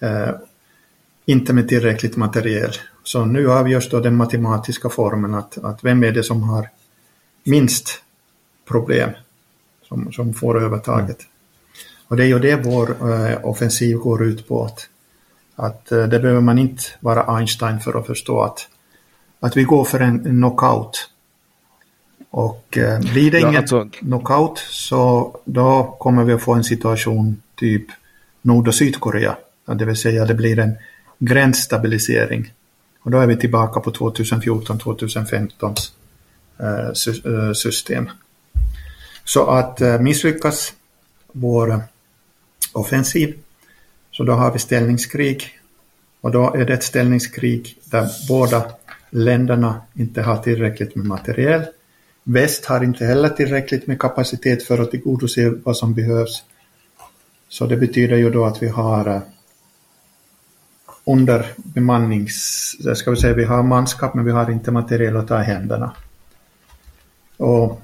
[0.01, 0.31] eh,
[1.27, 2.71] inte med tillräckligt material.
[3.03, 6.69] Så nu avgörs då den matematiska formen att, att vem är det som har
[7.45, 8.03] minst
[8.69, 9.11] problem
[9.89, 11.21] som, som får övertaget.
[11.21, 11.31] Mm.
[12.09, 14.89] Och det är ju det vår eh, offensiv går ut på att,
[15.57, 18.69] att eh, det behöver man inte vara Einstein för att förstå att,
[19.41, 21.11] att vi går för en, knockout.
[22.31, 23.89] Och eh, blir det ja, ingen alltså...
[23.93, 27.87] knockout så då kommer vi att få en situation typ
[28.45, 29.37] Nord- och Sydkorea.
[29.67, 30.75] Det vill säga det blir en
[31.19, 32.53] gränsstabilisering.
[33.01, 35.91] Och då är vi tillbaka på 2014-2015
[36.59, 38.11] eh, eh, system.
[39.25, 40.73] Så att eh, misslyckas
[41.33, 41.83] vår
[42.73, 43.39] offensiv
[44.11, 45.61] så då har vi ställningskrig
[46.21, 48.65] och då är det ett ställningskrig där båda
[49.11, 51.63] länderna inte har tillräckligt med materiel.
[52.23, 56.45] Väst har inte heller tillräckligt med kapacitet för att tillgodose vad som behövs
[57.55, 59.23] så det betyder ju då att vi har underbemannings
[61.05, 62.77] under bemannings...
[62.87, 65.45] Eh, ska vi säga vi har manskap men vi har inte material att ta i
[65.45, 65.93] händerna.
[67.37, 67.83] Och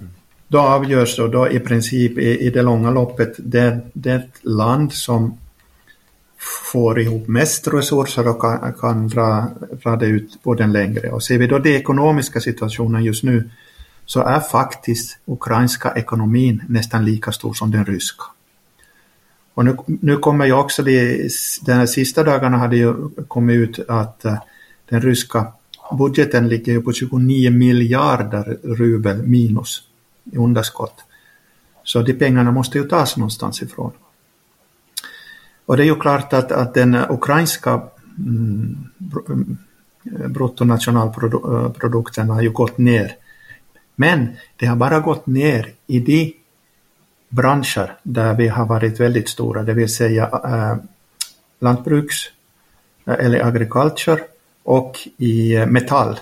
[0.48, 5.38] då avgörs då, då i princip i, i det långa loppet det, det land som
[6.72, 9.46] får ihop mest resurser och kan, kan dra,
[9.82, 11.10] dra det ut på den längre.
[11.10, 13.50] Och ser vi då den ekonomiska situationen just nu
[14.06, 18.24] så är faktiskt ukrainska ekonomin nästan lika stor som den ryska.
[19.60, 21.28] Och nu, nu kommer ju också det,
[21.66, 22.94] de här sista dagarna hade ju
[23.28, 24.36] kommit ut att eh,
[24.88, 25.46] den ryska
[25.98, 29.82] budgeten ligger ju på 29 miljarder rubel minus
[30.32, 30.94] i underskott.
[31.84, 33.92] Så de pengarna måste ju tas någonstans ifrån.
[35.66, 37.82] Och det är ju klart att, att den ukrainska
[38.18, 38.78] mm,
[40.28, 43.16] bruttonationalprodukten eh, har ju gått ner.
[43.96, 46.39] Men det har bara gått ner i de
[47.30, 50.76] branscher där vi har varit väldigt stora, det vill säga äh,
[51.58, 52.16] lantbruks
[53.04, 54.20] eller agriculture
[54.62, 56.18] och i eh, metall.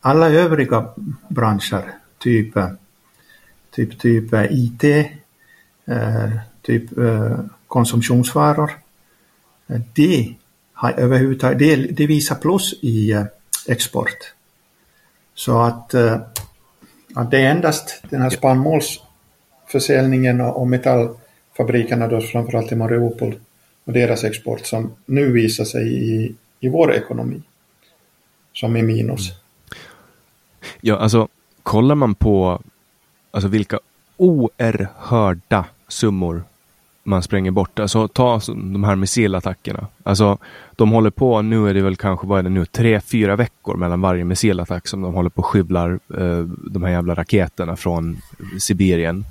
[0.00, 0.88] Alla övriga
[1.28, 2.68] branscher, typ, eh,
[3.70, 5.10] typ, typ eh, IT,
[6.62, 6.90] typ
[7.66, 8.70] konsumtionsvaror,
[9.94, 10.34] det
[10.72, 13.24] har överhuvudtaget, det, det visar plus i
[13.68, 14.34] export.
[15.34, 15.94] Så att,
[17.14, 18.30] att det är endast den här
[19.74, 23.34] Försäljningen och metallfabrikerna då framförallt i Mariupol
[23.84, 27.42] och deras export som nu visar sig i i vår ekonomi
[28.52, 29.30] som är minus.
[29.30, 29.40] Mm.
[30.80, 31.28] Ja, alltså
[31.62, 32.62] kollar man på
[33.30, 33.78] alltså vilka
[34.16, 36.44] oerhörda summor
[37.02, 37.78] man spränger bort.
[37.78, 39.86] Alltså ta alltså, de här missilattackerna.
[40.02, 40.38] Alltså
[40.76, 43.76] de håller på, nu är det väl kanske, vad är det nu, tre, fyra veckor
[43.76, 46.38] mellan varje missilattack som de håller på och skivlar eh,
[46.70, 48.16] de här jävla raketerna från
[48.58, 49.24] Sibirien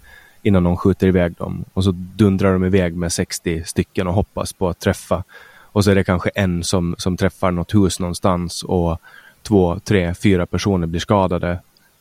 [0.44, 1.66] innan de skjuter iväg dem.
[1.74, 5.24] Och så dundrar de iväg med 60 stycken och hoppas på att träffa.
[5.56, 9.02] Och så är det kanske en som, som träffar något hus någonstans och
[9.42, 11.60] två, tre, fyra personer blir skadade.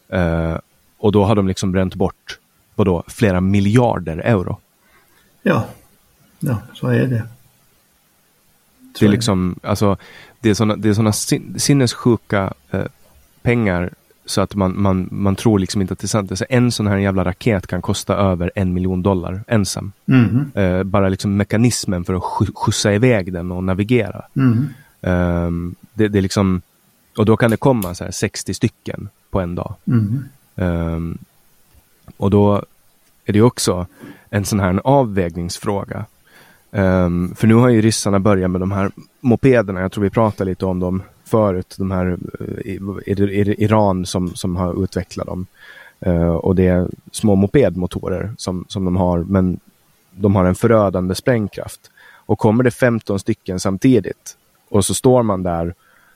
[0.09, 0.57] Eh,
[0.99, 2.39] och då har de liksom bränt bort
[2.75, 4.59] vadå, flera miljarder euro.
[5.43, 5.67] Ja,
[6.39, 7.23] ja så är det.
[8.95, 9.97] Så det är liksom, alltså,
[10.41, 11.13] det är sådana det är såna
[11.59, 12.85] sinnessjuka eh,
[13.43, 13.91] pengar
[14.27, 16.31] så att man, man, man tror liksom inte att det är sant.
[16.31, 19.93] Alltså en sån här jävla raket kan kosta över en miljon dollar ensam.
[20.09, 20.53] Mm.
[20.57, 22.23] Uh, bara liksom mekanismen för att
[22.55, 24.25] skjutsa iväg den och navigera.
[24.37, 24.59] Mm.
[25.07, 26.63] Uh, det, det, är liksom,
[27.17, 29.75] och då kan det komma så här 60 stycken på en dag.
[29.87, 30.25] Mm.
[30.61, 31.17] Uh,
[32.17, 32.63] och då
[33.25, 33.87] är det också
[34.31, 36.05] en sån här en avvägningsfråga.
[36.71, 40.51] Um, för nu har ju ryssarna börjat med de här mopederna, jag tror vi pratade
[40.51, 42.19] lite om dem förut, de här
[43.07, 45.47] eh, Iran som, som har utvecklat dem.
[46.07, 49.61] Uh, och det är små mopedmotorer som, som de har, men
[50.11, 51.91] de har en förödande sprängkraft.
[52.27, 54.37] Och kommer det 15 stycken samtidigt
[54.69, 55.75] och så står man där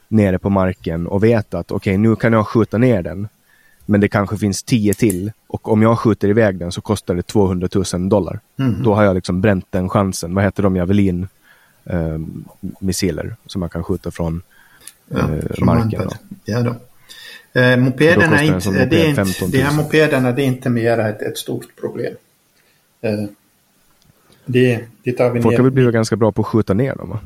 [0.09, 3.29] nere på marken och vet att okej, okay, nu kan jag skjuta ner den.
[3.87, 7.23] Men det kanske finns 10 till och om jag skjuter iväg den så kostar det
[7.23, 8.41] 200 000 dollar.
[8.59, 8.83] Mm.
[8.83, 10.35] Då har jag liksom bränt den chansen.
[10.35, 10.77] Vad heter de?
[10.77, 11.29] Javelin
[11.85, 12.19] eh,
[12.81, 14.43] missiler som man kan skjuta från
[15.09, 16.03] ja, eh, marken.
[16.05, 16.11] Då.
[16.45, 16.75] Ja, då.
[17.61, 20.99] Eh, mopederna är inte, moped det är inte, de här mopederna det är inte mer
[20.99, 22.15] ett, ett stort problem.
[23.01, 23.25] Eh,
[24.47, 25.59] det, det tar vi Folk ner.
[25.59, 27.21] har väl blivit ganska bra på att skjuta ner dem va?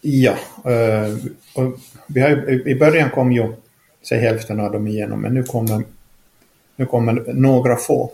[0.00, 1.16] Ja, eh,
[1.54, 3.52] och vi har, i början kom ju
[4.02, 5.82] säg hälften av dem igenom men nu kommer,
[6.76, 8.10] nu kommer några få.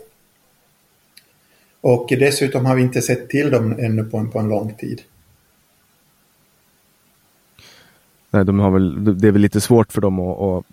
[1.81, 5.01] Och dessutom har vi inte sett till dem ännu på en, på en lång tid.
[8.33, 10.65] Nej, de har väl, det är väl lite svårt för dem att, och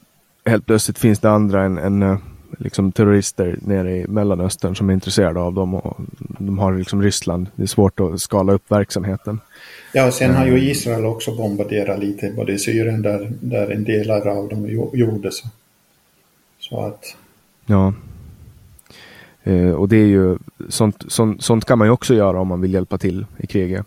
[0.45, 2.19] helt plötsligt finns det andra än, än eh,
[2.59, 7.47] liksom terrorister nere i Mellanöstern som är intresserade av dem och de har liksom Ryssland.
[7.55, 9.41] Det är svårt att skala upp verksamheten.
[9.93, 10.71] Ja, och sen har ju eh.
[10.71, 15.35] Israel också bombarderat lite, både i Syrien där, där en del av dem gjordes.
[16.59, 17.17] Så att...
[17.67, 17.93] Ja.
[19.43, 22.61] Eh, och det är ju sånt, sånt, sånt kan man ju också göra om man
[22.61, 23.87] vill hjälpa till i kriget.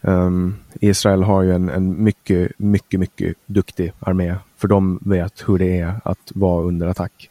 [0.00, 4.34] Um, Israel har ju en, en, mycket, mycket, mycket duktig armé.
[4.56, 7.30] För de vet hur det är att vara under attack.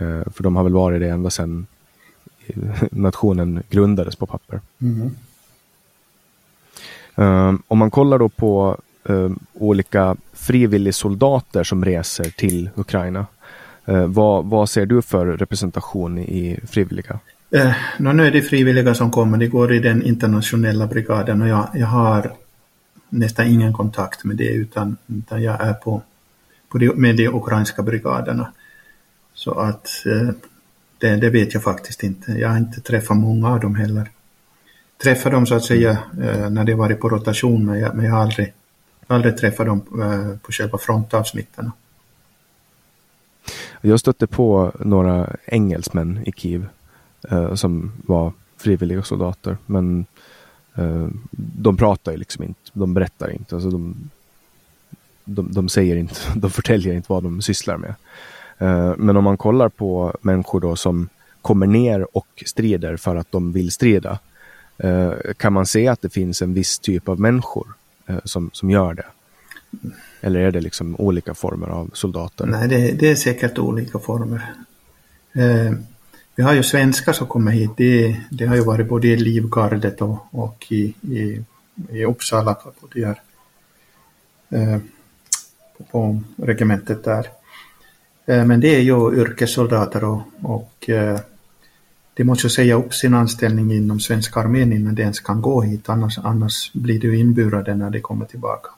[0.00, 1.66] Uh, för de har väl varit det ända sedan
[2.90, 4.60] nationen grundades på papper.
[4.80, 5.10] Mm.
[7.14, 13.26] Um, om man kollar då på um, olika frivilligsoldater som reser till Ukraina.
[13.88, 17.18] Uh, vad, vad ser du för representation i frivilliga?
[17.50, 21.68] Eh, nu är det frivilliga som kommer, det går i den internationella brigaden och jag,
[21.74, 22.32] jag har
[23.08, 26.02] nästan ingen kontakt med det utan, utan jag är på,
[26.68, 28.52] på de, med de ukrainska brigaderna.
[29.34, 30.34] Så att eh,
[30.98, 32.32] det, det, vet jag faktiskt inte.
[32.32, 34.10] Jag har inte träffat många av dem heller.
[35.02, 35.90] Träffat dem så att säga
[36.22, 38.52] eh, när de varit på rotation men jag, men jag har aldrig,
[39.06, 41.72] aldrig träffat dem eh, på själva frontavsnitten.
[43.80, 46.68] Jag stötte på några engelsmän i Kiev
[47.30, 49.56] eh, som var frivilliga soldater.
[49.66, 50.06] Men
[50.74, 53.54] eh, de pratar ju liksom inte, de berättar inte.
[53.54, 54.10] Alltså de,
[55.24, 57.94] de, de säger inte, de förtäljer inte vad de sysslar med.
[58.58, 61.08] Eh, men om man kollar på människor då som
[61.42, 64.18] kommer ner och strider för att de vill strida.
[64.78, 67.68] Eh, kan man se att det finns en viss typ av människor
[68.06, 69.06] eh, som, som gör det?
[70.20, 72.46] Eller är det liksom olika former av soldater?
[72.46, 74.54] Nej, det, det är säkert olika former.
[75.32, 75.72] Eh,
[76.38, 77.70] vi har ju svenskar som kommer hit.
[77.76, 81.44] Det, det har ju varit både i Livgardet och, och i, i,
[81.90, 83.20] i Uppsala eh, på, det här,
[84.48, 84.78] eh,
[85.90, 87.26] på regementet där.
[88.26, 91.20] Eh, men det är ju yrkessoldater och, och eh,
[92.14, 95.88] de måste säga upp sin anställning inom svenska armén innan de ens kan gå hit,
[95.88, 98.70] annars, annars blir de inburade när de kommer tillbaka.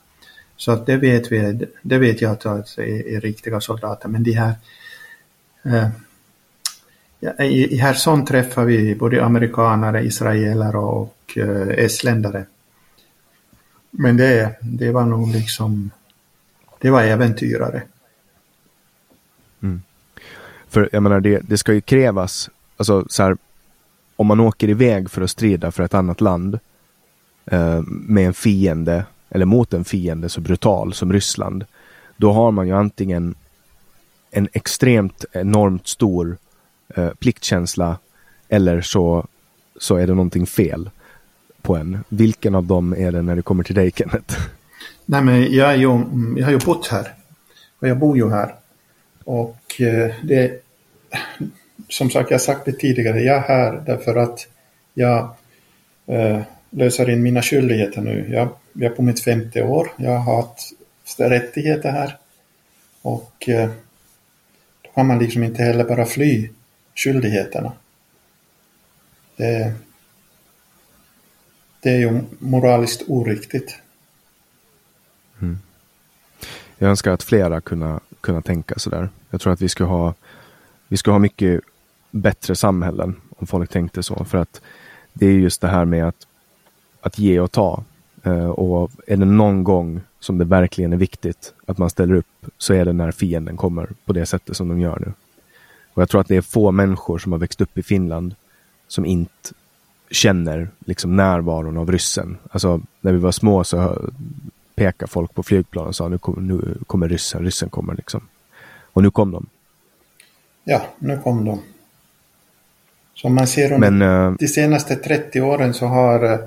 [0.57, 2.41] Så att det vet vi, det vet jag att
[2.77, 4.55] det är, är riktiga soldater, men de här
[5.63, 5.89] eh,
[7.21, 12.47] ja, i, I Herson träffar vi både amerikanare, israeler och eh, estländare.
[13.91, 15.91] Men det, det var nog liksom,
[16.79, 17.83] det var äventyrare.
[19.63, 19.83] Mm.
[20.69, 23.37] För jag menar, det, det ska ju krävas, alltså så här,
[24.17, 26.59] om man åker iväg för att strida för ett annat land
[27.47, 31.65] eh, med en fiende eller mot en fiende så brutal som Ryssland,
[32.17, 33.35] då har man ju antingen
[34.31, 36.37] en extremt enormt stor
[36.97, 37.99] eh, pliktkänsla
[38.49, 39.27] eller så,
[39.79, 40.91] så är det någonting fel
[41.63, 42.05] på en.
[42.09, 44.39] Vilken av dem är det när det kommer till dig Kenneth?
[45.07, 46.05] Nej men jag, är ju,
[46.37, 47.15] jag har ju bott här
[47.79, 48.55] och jag bor ju här.
[49.25, 50.63] Och eh, det,
[51.89, 54.47] som sagt, jag har sagt det tidigare, jag är här därför att
[54.95, 55.35] jag
[56.07, 58.27] eh, löser in mina skyldigheter nu.
[58.31, 60.73] Jag, jag är på mitt femte år, jag har haft
[61.17, 62.17] rättigheter här.
[63.03, 63.71] Och eh,
[64.83, 66.49] då kan man liksom inte heller bara fly
[66.95, 67.73] skyldigheterna.
[69.37, 69.75] Det,
[71.81, 73.79] det är ju moraliskt oriktigt.
[75.41, 75.59] Mm.
[76.79, 79.09] Jag önskar att flera kunna, kunna tänka sådär.
[79.31, 80.15] Jag tror att vi skulle ha
[80.91, 81.61] vi skulle ha mycket
[82.11, 84.25] bättre samhällen om folk tänkte så.
[84.25, 84.61] För att
[85.13, 86.27] det är just det här med att,
[87.01, 87.85] att ge och ta.
[88.27, 92.47] Uh, och är det någon gång som det verkligen är viktigt att man ställer upp
[92.59, 95.13] så är det när fienden kommer på det sättet som de gör nu.
[95.95, 98.35] Och jag tror att det är få människor som har växt upp i Finland
[98.89, 99.55] som inte
[100.11, 102.39] känner liksom närvaron av ryssen.
[102.51, 104.09] Alltså när vi var små så
[104.75, 108.21] pekade folk på flygplan och sa nu, kom, nu kommer ryssen, ryssen kommer liksom.
[108.93, 109.47] Och nu kom de.
[110.65, 111.63] Ja, nu kom de.
[113.15, 116.39] Som man ser under Men, uh, de senaste 30 åren så har uh,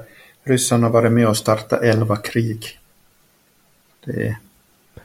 [0.43, 2.79] ryssarna varit med och startat 11 krig.
[4.05, 4.37] Det är,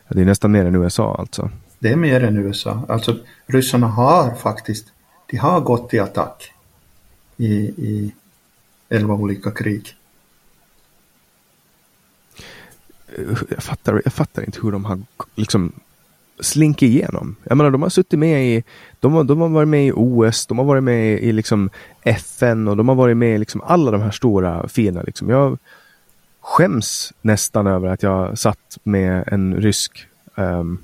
[0.09, 1.51] det är nästan mer än USA alltså.
[1.78, 2.84] Det är mer än USA.
[2.88, 3.16] Alltså
[3.46, 4.92] ryssarna har faktiskt,
[5.30, 6.52] de har gått i attack
[7.36, 8.14] i, i
[8.88, 9.94] elva olika krig.
[13.16, 15.00] Eh, jag fattar, jag fattar inte hur de har
[15.34, 15.72] liksom
[16.40, 17.36] slinka igenom.
[17.44, 18.64] Jag menar, de har suttit med i,
[19.00, 21.70] de har, de har varit med i OS, de har varit med i liksom
[22.02, 25.02] FN och de har varit med i liksom alla de här stora fina.
[25.02, 25.30] Liksom.
[25.30, 25.58] Jag
[26.40, 30.78] skäms nästan över att jag satt med en rysk um,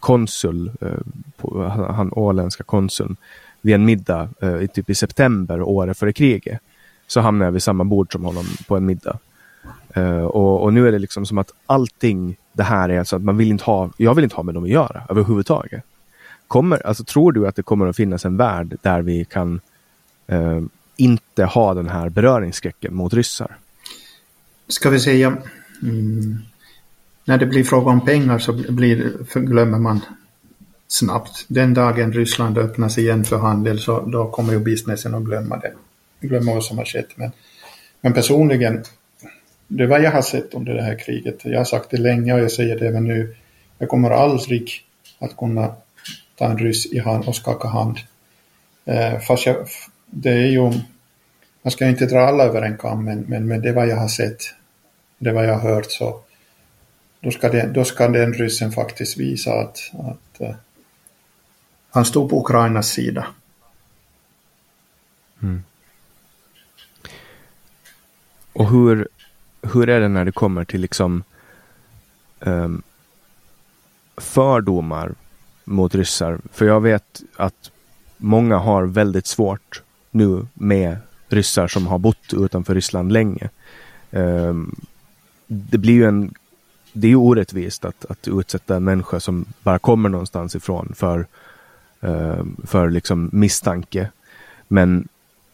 [0.00, 0.88] konsul, eh,
[1.36, 3.16] på, han åländska konsuln,
[3.60, 6.60] vid en middag eh, i, typ i september året före kriget.
[7.06, 9.18] Så hamnade jag vid samma bord som honom på en middag.
[9.94, 13.22] Eh, och, och, nu är det liksom som att allting det här är alltså att
[13.22, 15.84] man vill inte ha, jag vill inte ha med dem att göra överhuvudtaget.
[16.48, 19.60] Kommer, alltså tror du att det kommer att finnas en värld där vi kan
[20.26, 20.60] eh,
[20.96, 23.56] inte ha den här beröringsskräcken mot ryssar?
[24.68, 25.36] Ska vi säga,
[25.82, 26.38] mm,
[27.30, 30.00] när det blir fråga om pengar så blir, glömmer man
[30.88, 31.44] snabbt.
[31.48, 35.72] Den dagen Ryssland öppnas igen för handel så då kommer ju businessen att glömma det.
[36.20, 37.08] Glömma vad som har skett.
[37.14, 37.30] Men,
[38.00, 38.84] men personligen
[39.68, 41.44] det är vad jag har sett under det här kriget.
[41.44, 43.36] Jag har sagt det länge och jag säger det även nu.
[43.78, 44.70] Jag kommer aldrig
[45.18, 45.74] att kunna
[46.38, 47.96] ta en ryss i hand och skaka hand.
[48.84, 49.56] Eh, fast jag,
[50.06, 50.72] det är ju,
[51.62, 53.96] man ska inte dra alla över en kam, men, men, men det är vad jag
[53.96, 54.42] har sett,
[55.18, 56.20] det är vad jag har hört, så
[57.20, 60.54] då ska, den, då ska den ryssen faktiskt visa att, att uh,
[61.90, 63.26] han stod på Ukrainas sida.
[65.42, 65.62] Mm.
[68.52, 69.08] Och hur,
[69.62, 71.24] hur är det när det kommer till liksom
[72.40, 72.82] um,
[74.16, 75.14] fördomar
[75.64, 76.38] mot ryssar?
[76.52, 77.70] För jag vet att
[78.16, 80.96] många har väldigt svårt nu med
[81.28, 83.50] ryssar som har bott utanför Ryssland länge.
[84.10, 84.80] Um,
[85.46, 86.34] det blir ju en
[86.92, 91.26] det är ju orättvist att, att utsätta en människa som bara kommer någonstans ifrån för
[92.04, 94.10] uh, för liksom misstanke.
[94.68, 95.08] Men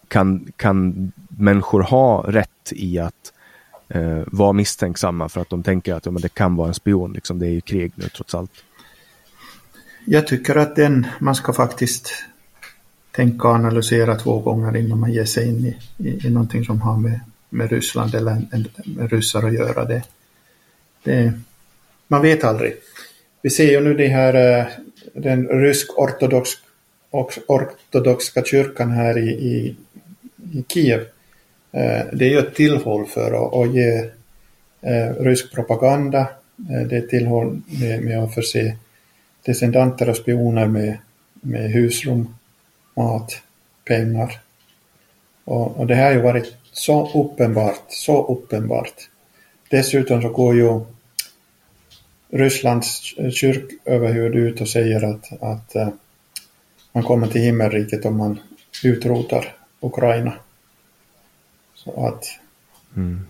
[0.09, 3.33] kan, kan människor ha rätt i att
[3.95, 7.13] uh, vara misstänksamma för att de tänker att ja, men det kan vara en spion,
[7.13, 8.53] liksom, det är ju krig nu trots allt?
[10.05, 12.13] Jag tycker att den, man ska faktiskt
[13.11, 16.81] tänka och analysera två gånger innan man ger sig in i, i, i någonting som
[16.81, 17.21] har med,
[17.51, 18.47] med Ryssland eller
[18.85, 19.85] med ryssar att göra.
[19.85, 20.03] Det,
[21.07, 21.33] det,
[22.09, 22.75] man vet aldrig.
[23.43, 24.67] Vi ser ju nu det här, eh,
[25.15, 26.51] den rysk-ortodox
[27.47, 29.77] ortodoxa kyrkan här i, i,
[30.53, 31.01] i Kiev.
[31.73, 34.11] Eh, det är ju ett tillhåll för att, att ge
[34.81, 36.29] eh, rysk propaganda.
[36.57, 38.77] Det är ett tillhåll med, med att förse
[39.45, 40.99] descendanter och spioner med,
[41.41, 42.35] med husrum,
[42.97, 43.43] mat,
[43.85, 44.41] pengar.
[45.45, 49.09] Och, och det här har ju varit så uppenbart, så uppenbart.
[49.71, 50.81] Dessutom så går ju
[52.29, 55.89] Rysslands kyrköverhuvud ut och säger att, att uh,
[56.93, 58.41] man kommer till himmelriket om man
[58.85, 60.33] utrotar Ukraina.
[61.75, 62.25] Så att
[62.97, 63.27] mm.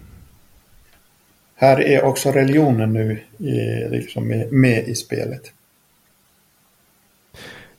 [1.55, 5.53] här är också religionen nu i, liksom med, med i spelet.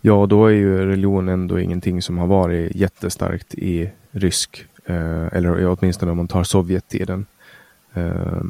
[0.01, 5.67] Ja, då är ju religion ändå ingenting som har varit jättestarkt i rysk, eh, eller
[5.67, 7.25] åtminstone om man tar Sovjettiden.
[7.93, 8.41] Eh,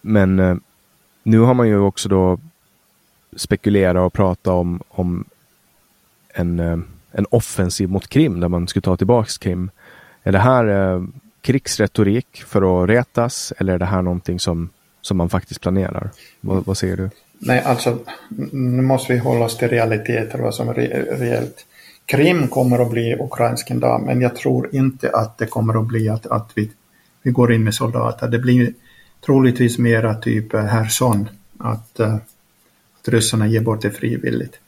[0.00, 0.56] men eh,
[1.22, 2.38] nu har man ju också då
[3.36, 5.24] spekulerat och pratat om, om
[6.34, 6.78] en, eh,
[7.12, 9.70] en offensiv mot Krim där man skulle ta tillbaks Krim.
[10.22, 11.04] Är det här eh,
[11.40, 16.10] krigsretorik för att retas eller är det här någonting som, som man faktiskt planerar?
[16.40, 17.10] Vad, vad säger du?
[17.38, 17.98] Nej, alltså
[18.52, 20.74] nu måste vi hålla oss till realiteter, vad som är
[21.18, 21.66] reellt.
[22.06, 25.86] Krim kommer att bli ukrainsk en dag, men jag tror inte att det kommer att
[25.86, 26.70] bli att, att vi,
[27.22, 28.28] vi går in med soldater.
[28.28, 28.72] Det blir
[29.26, 32.14] troligtvis mera typ eh, Herson, att, eh,
[33.00, 34.58] att ryssarna ger bort det frivilligt.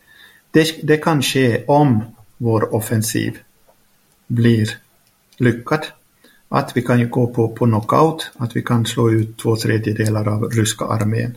[0.51, 2.05] Det, det kan ske om
[2.37, 3.39] vår offensiv
[4.27, 4.79] blir
[5.37, 5.87] lyckad.
[6.49, 10.29] Att vi kan ju gå på, på knockout, att vi kan slå ut två tredjedelar
[10.29, 11.37] av ryska armén.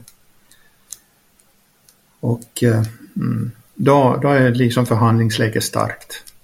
[2.20, 2.84] Och eh,
[3.16, 6.35] mm, då, då är liksom förhandlingsläget starkt.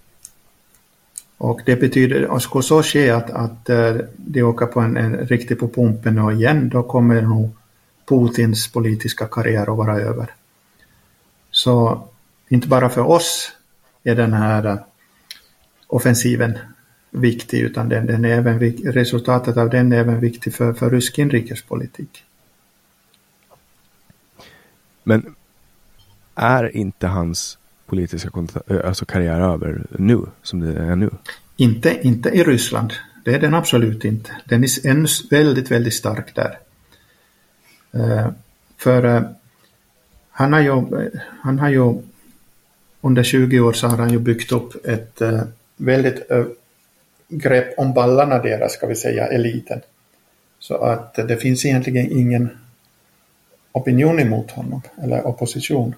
[1.41, 5.17] Och det betyder, och skulle så ske att, att eh, de åker på en, en
[5.17, 7.49] riktigt på pumpen och igen, då kommer nog
[8.05, 10.33] Putins politiska karriär att vara över.
[11.51, 12.07] Så
[12.49, 13.51] inte bara för oss
[14.03, 14.77] är den här eh,
[15.87, 16.57] offensiven
[17.09, 21.19] viktig, utan den, den är även, resultatet av den är även viktig för, för rysk
[21.19, 22.23] inrikespolitik.
[25.03, 25.35] Men
[26.35, 27.57] är inte hans
[27.91, 28.29] politiska
[28.67, 31.09] eh, alltså karriär över nu, som det är nu?
[31.57, 32.93] Inte, inte i Ryssland.
[33.25, 34.31] Det är den absolut inte.
[34.45, 36.59] Den är ännu väldigt, väldigt stark där.
[37.95, 38.27] Uh,
[38.77, 39.21] för uh,
[40.29, 41.09] han, har ju,
[41.41, 42.01] han har ju
[43.01, 45.41] under 20 år så har han ju byggt upp ett uh,
[45.77, 46.31] väldigt
[47.27, 49.81] grepp om ballarna deras, ska vi säga, eliten.
[50.59, 52.49] Så att det finns egentligen ingen
[53.71, 55.95] opinion emot honom, eller opposition.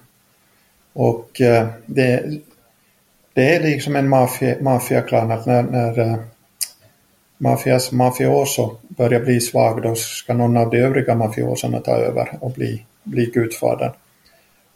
[0.94, 2.40] Och eh, det,
[3.32, 4.08] det är liksom en
[4.60, 6.16] maffiaklan att när, när uh,
[7.38, 12.50] mafias mafioso börjar bli svag då ska någon av de övriga mafioserna ta över och
[12.50, 13.92] bli, bli gudfadern.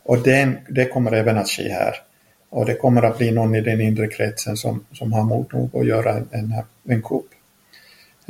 [0.02, 1.94] Och den, det kommer även att ske här.
[2.50, 5.76] Och det kommer att bli någon i den inre kretsen som, som har mod nog
[5.76, 6.54] att göra en, en,
[6.88, 7.26] en kupp.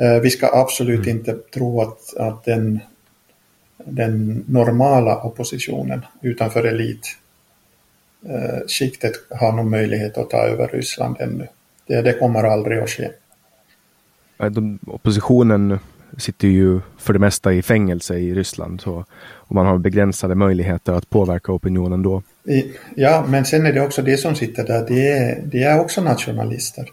[0.01, 1.17] Uh, vi ska absolut mm.
[1.17, 2.79] inte tro att, att den,
[3.85, 7.18] den normala oppositionen utanför elit eh,
[8.67, 11.47] skiktet har någon möjlighet att ta över Ryssland ännu.
[11.87, 13.09] Det, det kommer aldrig att ske.
[14.37, 15.79] De, oppositionen
[16.17, 20.93] sitter ju för det mesta i fängelse i Ryssland så, och man har begränsade möjligheter
[20.93, 22.23] att påverka opinionen då.
[22.43, 25.79] I, ja, men sen är det också det som sitter där, det är, det är
[25.79, 26.89] också nationalister.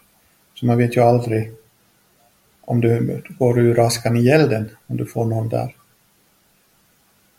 [0.55, 1.53] Så man vet ju aldrig
[2.61, 5.75] om du går ur askan i elden om du får någon där.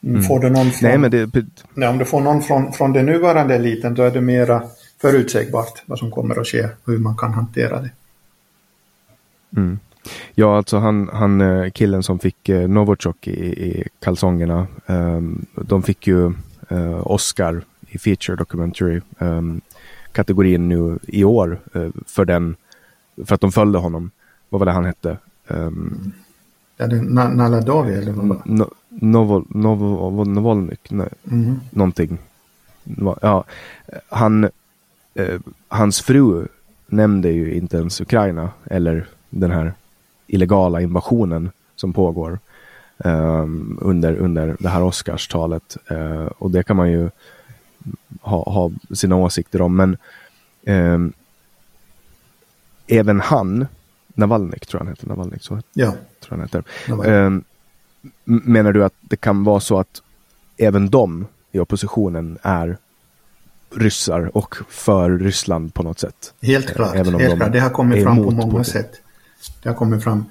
[0.07, 0.23] Mm.
[0.23, 1.45] Får du någon från, Nej, men det...
[1.73, 4.63] nej, om du får någon från, från den nuvarande eliten då är det mera
[5.01, 7.91] förutsägbart vad som kommer att ske och hur man kan hantera det.
[9.55, 9.79] Mm.
[10.35, 14.67] Ja, alltså han, han eh, killen som fick eh, Novichok i, i kalsongerna.
[14.85, 16.33] Um, de fick ju
[16.71, 19.61] uh, Oscar i feature documentary um,
[20.11, 22.55] kategorin nu i år uh, för den
[23.25, 24.11] för att de följde honom.
[24.49, 25.17] Vad var det han hette?
[25.47, 26.11] Um,
[26.77, 28.41] ja, det Naladovi eller vad?
[28.45, 31.59] No, Novol, Novol, Novolnyk, nej, mm.
[31.71, 32.17] någonting.
[33.21, 33.43] Ja,
[34.09, 34.49] han,
[35.13, 36.47] eh, hans fru
[36.87, 39.73] nämnde ju inte ens Ukraina eller den här
[40.27, 42.39] illegala invasionen som pågår
[42.97, 45.77] um, under, under det här Oscarstalet.
[45.91, 47.09] Uh, och det kan man ju
[48.21, 49.75] ha, ha sina åsikter om.
[49.75, 49.97] Men
[50.63, 50.99] eh,
[52.87, 53.67] även han,
[54.07, 56.63] Navalnyk tror jag han heter, Navalnyk, så Ja, tror han heter.
[58.23, 60.01] Menar du att det kan vara så att
[60.57, 62.77] även de i oppositionen är
[63.75, 66.33] ryssar och för Ryssland på något sätt?
[66.41, 66.95] helt klart.
[66.95, 67.53] även om Helt de klart.
[67.53, 68.65] Det har kommit fram på många Putin.
[68.65, 68.91] sätt.
[69.63, 70.25] Det har kommit fram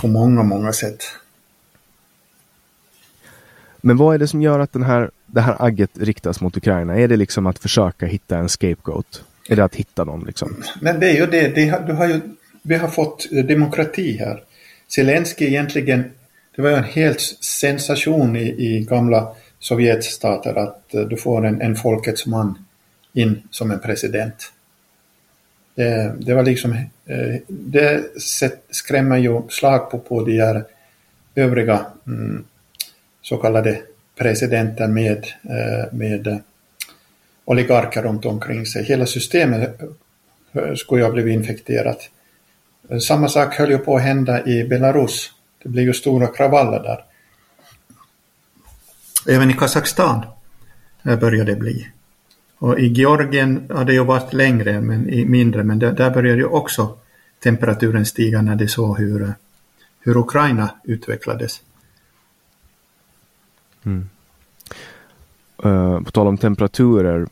[0.00, 1.02] på många, många sätt.
[3.80, 6.96] Men vad är det som gör att den här, det här agget riktas mot Ukraina?
[6.98, 9.24] Är det liksom att försöka hitta en scapegoat?
[9.48, 10.56] Är det att hitta någon liksom?
[10.80, 12.20] Men det är ju det, det har, du har ju,
[12.62, 14.42] vi har fått eh, demokrati här.
[14.88, 16.04] Zelensky egentligen,
[16.56, 21.60] det var ju en helt sensation i, i gamla Sovjetstater att eh, du får en,
[21.60, 22.58] en folkets man
[23.12, 24.52] in som en president.
[25.74, 30.64] Det, det var liksom, eh, det sätt- skrämmer ju slag på, på de här
[31.34, 32.44] övriga mm,
[33.22, 33.80] så kallade
[34.18, 36.40] presidenter med, eh, med
[37.44, 38.84] oligarker runt omkring sig.
[38.84, 39.80] Hela systemet
[40.76, 42.10] skulle ju ha blivit infekterat.
[43.00, 45.32] Samma sak höll ju på att hända i Belarus.
[45.66, 47.04] Det blev ju stora kravaller där.
[49.34, 50.22] Även i Kazakstan
[51.04, 51.88] eh, började det bli.
[52.58, 56.38] Och i Georgien har det ju varit längre, men i mindre, men där, där började
[56.38, 56.98] ju också
[57.42, 59.30] temperaturen stiga när de såg hur, eh,
[60.00, 61.62] hur Ukraina utvecklades.
[65.64, 67.26] Eh, på tal om temperaturer.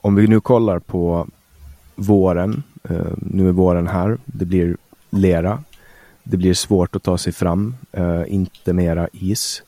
[0.00, 1.28] om vi nu kollar på
[1.94, 2.62] våren.
[3.16, 4.18] nu är våren här.
[4.24, 4.76] Det blir
[5.10, 5.62] lera.
[6.30, 7.74] Det blir svårt att ta sig fram.
[7.92, 9.62] eh, inte mera is.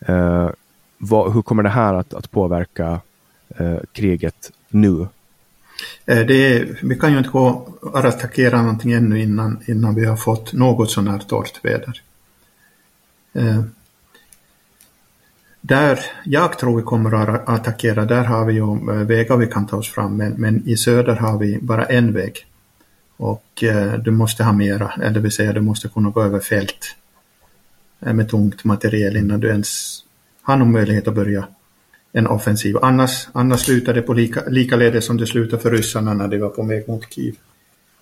[0.00, 0.50] Eh,
[0.98, 3.00] vad, hur kommer det här att, att påverka
[3.56, 5.00] eh, kriget nu?
[6.06, 7.46] Eh, det är, vi kan ju inte gå
[7.80, 12.02] och attackera någonting ännu innan, innan vi har fått något sån här torrt väder.
[13.32, 13.62] Eh,
[15.60, 19.66] där jag tror vi kommer att attackera, där har vi ju eh, vägar vi kan
[19.66, 22.46] ta oss fram, men, men i söder har vi bara en väg.
[23.18, 26.40] Och eh, du måste ha mera, eller det vill säga du måste kunna gå över
[26.40, 26.96] fält
[28.00, 30.00] eh, med tungt material innan du ens
[30.42, 31.48] har någon möjlighet att börja
[32.12, 32.76] en offensiv.
[32.82, 36.48] Annars, annars slutar det på lika, likaledes som det slutade för ryssarna när de var
[36.48, 37.34] på väg mot Kiev.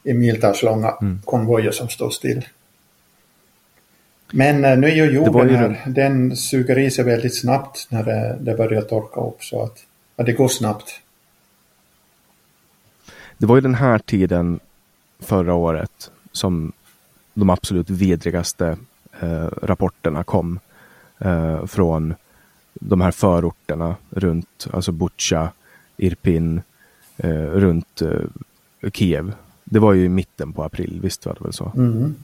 [0.02, 0.94] I miltals långa
[1.24, 2.44] konvojer som står still.
[4.32, 8.02] Men eh, nu är ju jorden ju här, den suger i sig väldigt snabbt när
[8.04, 9.78] det, det börjar torka upp så att
[10.16, 11.00] ja, det går snabbt.
[13.38, 14.60] Det var ju den här tiden
[15.26, 16.72] förra året som
[17.34, 18.76] de absolut vidrigaste
[19.20, 20.58] eh, rapporterna kom
[21.18, 22.14] eh, från
[22.74, 25.50] de här förorterna runt, alltså Butja,
[25.96, 26.62] Irpin,
[27.16, 29.32] eh, runt eh, Kiev.
[29.64, 31.72] Det var ju i mitten på april, visst var det väl så?
[31.76, 32.14] Mm.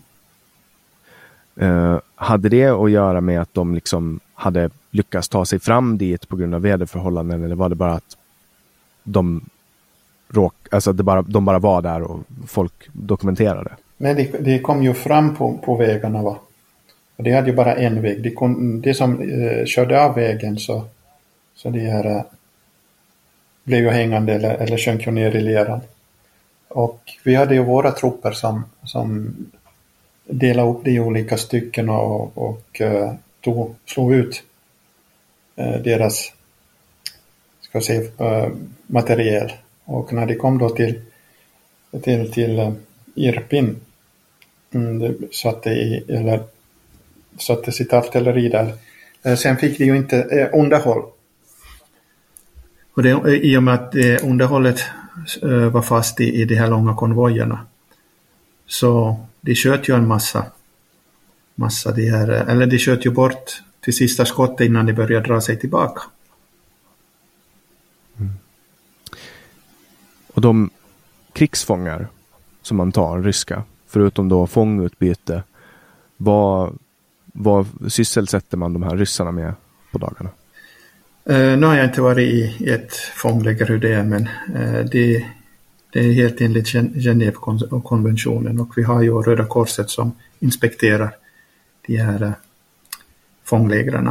[1.57, 6.29] Eh, hade det att göra med att de liksom hade lyckats ta sig fram dit
[6.29, 8.17] på grund av väderförhållanden eller var det bara att
[9.03, 9.41] de
[10.33, 13.71] råk, alltså det bara, de bara var där och folk dokumenterade?
[13.97, 16.39] Men de, de kom ju fram på, på vägarna va.
[17.17, 18.23] Och de hade ju bara en väg.
[18.23, 20.85] De, de som eh, körde av vägen så,
[21.55, 22.23] så det här eh,
[23.65, 25.81] blev ju hängande eller, eller sjönk ju ner i leran.
[26.69, 29.37] Och vi hade ju våra trupper som, som
[30.25, 34.43] delade upp det i olika stycken och, och eh, tog, slog ut
[35.57, 36.33] eh, deras
[37.61, 38.49] ska jag säga, eh,
[38.87, 39.53] materiel.
[39.85, 41.01] Och när de kom då till,
[42.03, 42.73] till, till eh,
[43.15, 43.77] Irpin
[44.75, 46.43] mm, satte, i, eller,
[47.39, 48.75] satte sitt artilleri där.
[49.23, 51.03] Eh, sen fick de ju inte eh, underhåll.
[52.95, 54.81] Och det, eh, I och med att eh, underhållet
[55.43, 57.67] eh, var fast i, i de här långa konvojerna.
[58.67, 60.47] Så de sköt ju en massa,
[61.55, 65.41] massa de här, eller de sköt ju bort till sista skottet innan de började dra
[65.41, 66.03] sig tillbaka.
[70.35, 70.71] Och de
[71.33, 72.07] krigsfångar
[72.63, 75.43] som man tar, ryska, förutom då fångutbyte,
[76.17, 76.79] vad,
[77.25, 79.55] vad sysselsätter man de här ryssarna med
[79.93, 80.31] på dagarna?
[81.25, 84.85] Eh, nu har jag inte varit i, i ett fångläger hur det är, men eh,
[84.85, 85.27] det,
[85.91, 91.15] det är helt enligt Gen- Genèvekonventionen och vi har ju Röda Korset som inspekterar
[91.87, 92.33] de här eh,
[93.45, 94.11] fånglägren.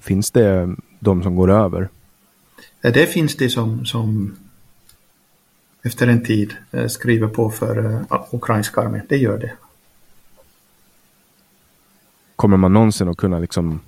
[0.00, 1.88] Finns det de som går över?
[2.90, 4.36] Det finns det som, som
[5.82, 9.02] efter en tid eh, skriver på för eh, ukrainska armén.
[9.08, 9.52] Det gör det.
[12.36, 13.80] Kommer man någonsin att kunna liksom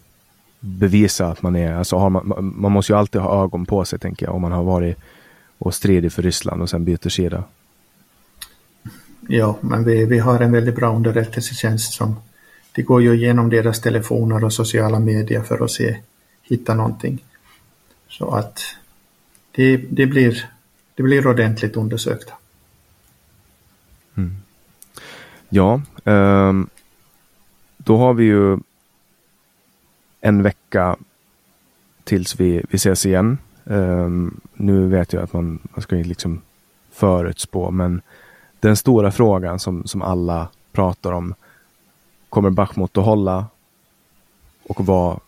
[0.61, 4.27] bevisa att man är, alltså man- man måste ju alltid ha ögon på sig tänker
[4.27, 4.97] jag om man har varit
[5.59, 7.45] och stridit för Ryssland och sen byter sida.
[9.29, 12.17] Ja, men vi, vi har en väldigt bra underrättelsetjänst som
[12.73, 15.97] det går ju igenom deras telefoner och sociala medier för att se
[16.43, 17.25] hitta någonting.
[18.09, 18.61] Så att
[19.55, 20.51] det, det, blir,
[20.95, 22.33] det blir ordentligt undersökt.
[24.15, 24.37] Mm.
[25.49, 26.69] Ja, um,
[27.77, 28.59] då har vi ju
[30.21, 30.97] en vecka
[32.05, 33.39] tills vi, vi ses igen.
[33.65, 36.41] Um, nu vet jag att man, man ska ju liksom
[36.93, 38.03] förutspå, men
[38.61, 41.35] den stora frågan som, som alla pratar om.
[42.29, 43.47] Kommer Bachmut att hålla?
[44.63, 45.21] Och vad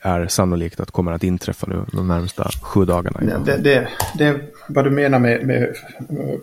[0.00, 3.38] är sannolikt att kommer att inträffa nu de närmsta sju dagarna?
[3.44, 3.88] Det, det,
[4.18, 5.74] det är vad du menar med, med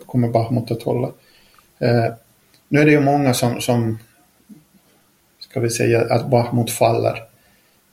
[0.06, 1.08] kommer Bahmut att hålla.
[1.78, 2.12] Eh,
[2.68, 3.98] nu är det ju många som, som
[5.40, 7.22] ska vi säga att Bahmut faller.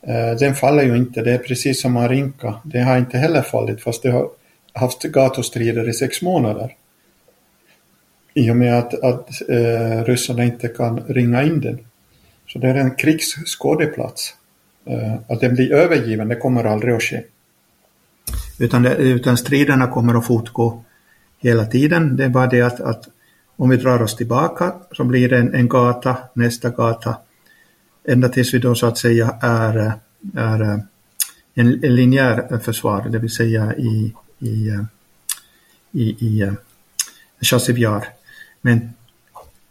[0.01, 2.53] Eh, den faller ju inte, det är precis som Marinka.
[2.63, 4.29] Det har inte heller fallit fast det har
[4.73, 6.75] haft gatustrider i sex månader.
[8.33, 11.79] I och med att, att eh, ryssarna inte kan ringa in den.
[12.47, 14.35] Så det är en krigsskådeplats.
[14.85, 17.23] Eh, att den blir övergiven, det kommer aldrig att ske.
[18.59, 20.83] Utan, det, utan striderna kommer att fortgå
[21.39, 22.15] hela tiden.
[22.15, 23.07] Det är bara det att, att
[23.55, 27.17] om vi drar oss tillbaka så blir det en, en gata, nästa gata,
[28.07, 29.93] ända tills vi då så att säga är,
[30.35, 30.79] är eh,
[31.53, 34.83] en, en linjär försvar, det vill säga i, i, eh,
[35.91, 36.51] i, i
[37.41, 38.07] Chassiviar.
[38.61, 38.89] Men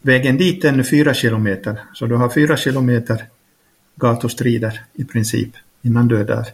[0.01, 3.25] vägen dit är nu fyra kilometer, så du har fyra kilometer
[3.95, 5.49] gatustrider i princip
[5.81, 6.45] innan du är där.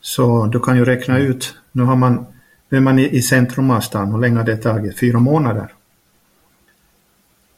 [0.00, 2.26] Så du kan ju räkna ut, nu har man,
[2.68, 4.98] nu är man i, i centrum av stan, hur länge har det tagit?
[4.98, 5.72] Fyra månader.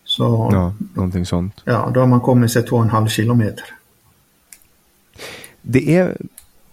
[0.04, 1.62] Så, ja, någonting sånt.
[1.64, 3.64] Ja, då har man kommit sig två och en halv kilometer.
[5.62, 6.16] Det är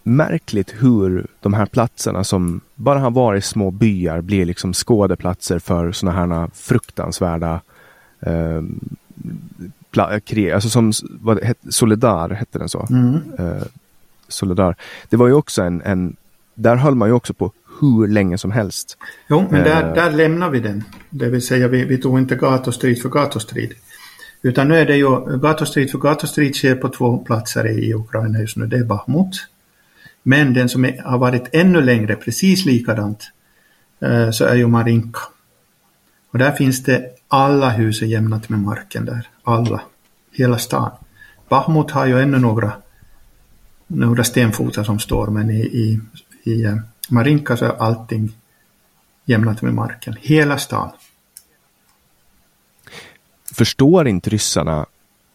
[0.02, 5.92] märkligt hur de här platserna som bara har varit små byar blir liksom skådeplatser för
[5.92, 7.60] sådana här fruktansvärda
[8.20, 8.62] eh,
[10.24, 10.50] krig.
[10.50, 12.86] Alltså som vad hette, Solidar, hette den så?
[12.90, 13.14] Mm.
[13.38, 13.62] Eh,
[14.28, 14.76] Solidar.
[15.08, 16.16] Det var ju också en, en,
[16.54, 18.96] där höll man ju också på hur länge som helst.
[19.28, 19.94] Jo, men där, eh.
[19.94, 20.84] där lämnar vi den.
[21.10, 23.72] Det vill säga vi, vi tog inte gatustrid för gatustrid.
[24.42, 28.56] Utan nu är det ju gatustrid för gatustrid sker på två platser i Ukraina just
[28.56, 28.66] nu.
[28.66, 29.46] Det är Bachmut.
[30.22, 33.30] Men den som är, har varit ännu längre, precis likadant,
[34.00, 35.20] eh, så är ju Marinka.
[36.30, 39.28] Och där finns det alla hus är jämnat med marken där.
[39.42, 39.82] Alla.
[40.32, 40.90] Hela stan.
[41.48, 42.72] Bachmut har ju ännu några,
[43.86, 46.00] några stenfotar som står men i, i,
[46.42, 46.76] i eh,
[47.10, 48.32] Marinka så är allting
[49.24, 50.16] jämnat med marken.
[50.20, 50.90] Hela stan.
[53.54, 54.86] Förstår inte ryssarna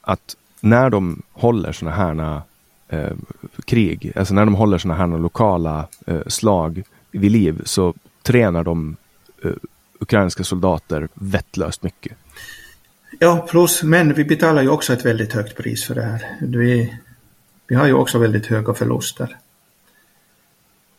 [0.01, 2.41] att när de håller sådana här
[2.87, 3.17] eh,
[3.65, 7.93] krig, alltså när de håller sådana här lokala eh, slag vid liv så
[8.23, 8.95] tränar de
[9.43, 9.51] eh,
[9.99, 12.17] ukrainska soldater vettlöst mycket.
[13.19, 16.37] Ja, plus, men vi betalar ju också ett väldigt högt pris för det här.
[16.41, 16.93] Vi,
[17.67, 19.37] vi har ju också väldigt höga förluster.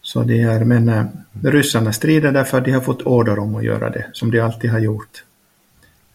[0.02, 1.04] Så det är, men äh,
[1.42, 4.70] ryssarna strider därför att de har fått order om att göra det, som de alltid
[4.70, 5.24] har gjort.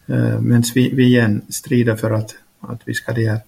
[0.06, 3.40] Äh, Medan vi, vi igen strider för att, att vi ska det här,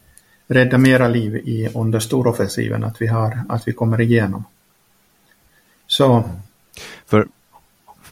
[0.46, 4.44] rädda mera liv i, under storoffensiven, att vi, har, att vi kommer igenom.
[5.86, 6.30] Så.
[7.06, 7.28] För,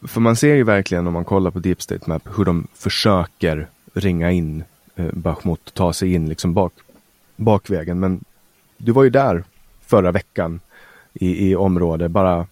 [0.05, 3.69] för man ser ju verkligen om man kollar på Deep State Map hur de försöker
[3.95, 4.65] ringa in
[4.97, 6.73] eh, Bachmut och ta sig in liksom bak,
[7.37, 8.01] bakvägen.
[8.01, 8.25] Men
[8.77, 9.45] du var ju där
[9.87, 10.61] förra veckan
[11.15, 12.47] i, i område, bara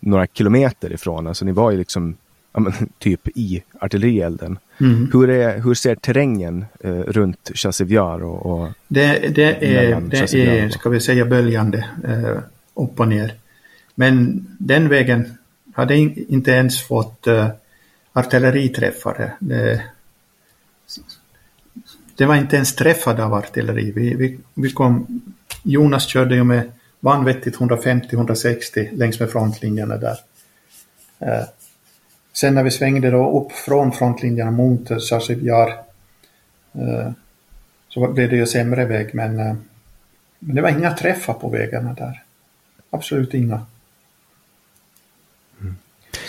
[0.00, 1.26] några kilometer ifrån.
[1.26, 2.16] Alltså ni var ju liksom
[2.52, 4.58] ja, men, typ i artillerielden.
[4.80, 5.10] Mm.
[5.12, 10.68] Hur, är, hur ser terrängen eh, runt Chassiviar och, och Det, det är, det är
[10.68, 12.42] ska vi säga, böljande eh,
[12.74, 13.34] upp och ner.
[13.94, 15.38] Men den vägen
[15.74, 17.48] hade inte ens fått eh,
[18.12, 19.32] artilleriträffare.
[19.38, 19.82] Det,
[22.16, 23.92] det var inte ens träffad av artilleri.
[23.92, 25.22] Vi, vi, vi kom,
[25.62, 30.16] Jonas körde ju med vanvettigt 150-160 längs med frontlinjerna där.
[31.18, 31.44] Eh,
[32.32, 35.68] sen när vi svängde då upp från frontlinjerna mot Sasibjar
[36.72, 37.10] eh,
[37.88, 39.54] så blev det ju sämre väg men, eh,
[40.38, 42.22] men det var inga träffar på vägarna där.
[42.90, 43.66] Absolut inga.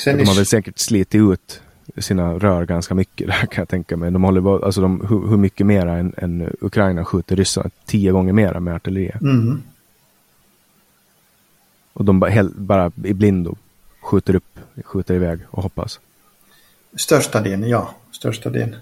[0.03, 1.61] Sen de har väl säkert slitit ut
[1.97, 4.11] sina rör ganska mycket där kan jag tänka mig.
[4.11, 7.69] De håller alltså de, hur, hur mycket mera än, än Ukraina skjuter ryssarna?
[7.85, 9.11] Tio gånger mera med artilleri.
[9.21, 9.61] Mm.
[11.93, 13.55] Och de bara, bara i blindo
[14.01, 15.99] skjuter upp, skjuter iväg och hoppas.
[16.95, 17.95] Största delen, ja.
[18.11, 18.75] Största delen.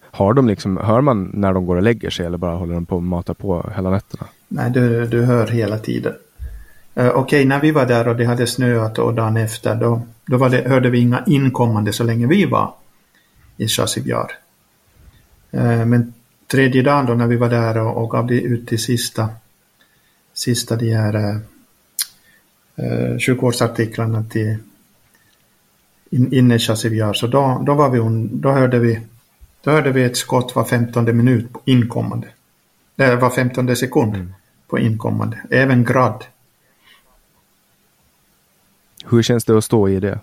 [0.00, 2.86] Har de liksom, hör man när de går och lägger sig eller bara håller de
[2.86, 4.26] på att mata på hela nätterna?
[4.48, 6.14] Nej, du, du hör hela tiden.
[6.96, 10.02] Uh, Okej, okay, när vi var där och det hade snöat och dagen efter då,
[10.26, 12.74] då det, hörde vi inga inkommande så länge vi var
[13.56, 14.32] i Chassivjar.
[15.54, 16.14] Uh, men
[16.46, 19.28] tredje dagen då när vi var där och, och gav det ut till sista
[20.34, 21.36] sista de här eh,
[22.76, 24.56] eh sjukvårdsartiklarna till
[26.10, 27.12] in, inne i Chassiviar.
[27.12, 29.00] Så då, då, var vi, då, hörde vi,
[29.64, 32.28] då hörde vi ett skott var 15 minut på inkommande.
[32.96, 34.34] Det var 15 sekund mm.
[34.68, 35.38] på inkommande.
[35.50, 36.24] Även grad.
[39.12, 40.20] Hur känns det att stå i det?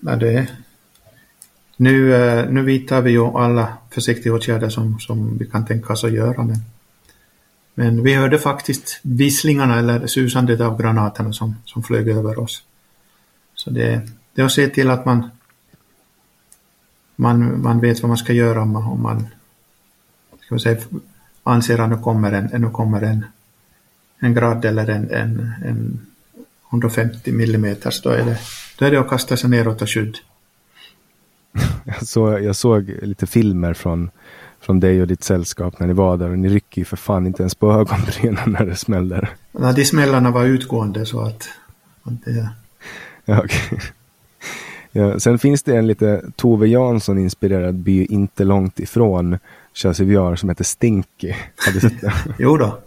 [0.00, 0.48] Ja, det
[1.76, 6.12] nu, eh, nu vidtar vi ju alla försiktighetsåtgärder som, som vi kan tänka oss att
[6.12, 6.42] göra.
[6.42, 6.56] Men,
[7.74, 12.62] men vi hörde faktiskt visslingarna eller susandet av granaterna som, som flög över oss.
[13.54, 15.30] Så det, det är att se till att man,
[17.16, 19.26] man, man vet vad man ska göra om man, om man
[20.40, 20.80] ska säga,
[21.42, 23.24] anser att nu kommer en, nu kommer en,
[24.18, 26.06] en grad eller en, en, en
[26.74, 28.38] 150 millimeter, då är det,
[28.78, 30.16] då är det att kasta sig neråt och skydd.
[31.84, 34.10] Jag, så, jag såg lite filmer från,
[34.60, 37.26] från dig och ditt sällskap när ni var där och ni rycker ju för fan
[37.26, 39.30] inte ens på ögonbrynen när det smäller.
[39.52, 41.48] Nej, de smällarna var utgående så att,
[42.02, 42.48] att det...
[43.24, 43.78] Ja, okay.
[44.92, 49.38] ja, sen finns det en lite Tove Jansson inspirerad by inte långt ifrån
[49.74, 51.34] Chassiviar som heter Stinky.
[51.80, 52.12] Sett det?
[52.38, 52.78] jo då,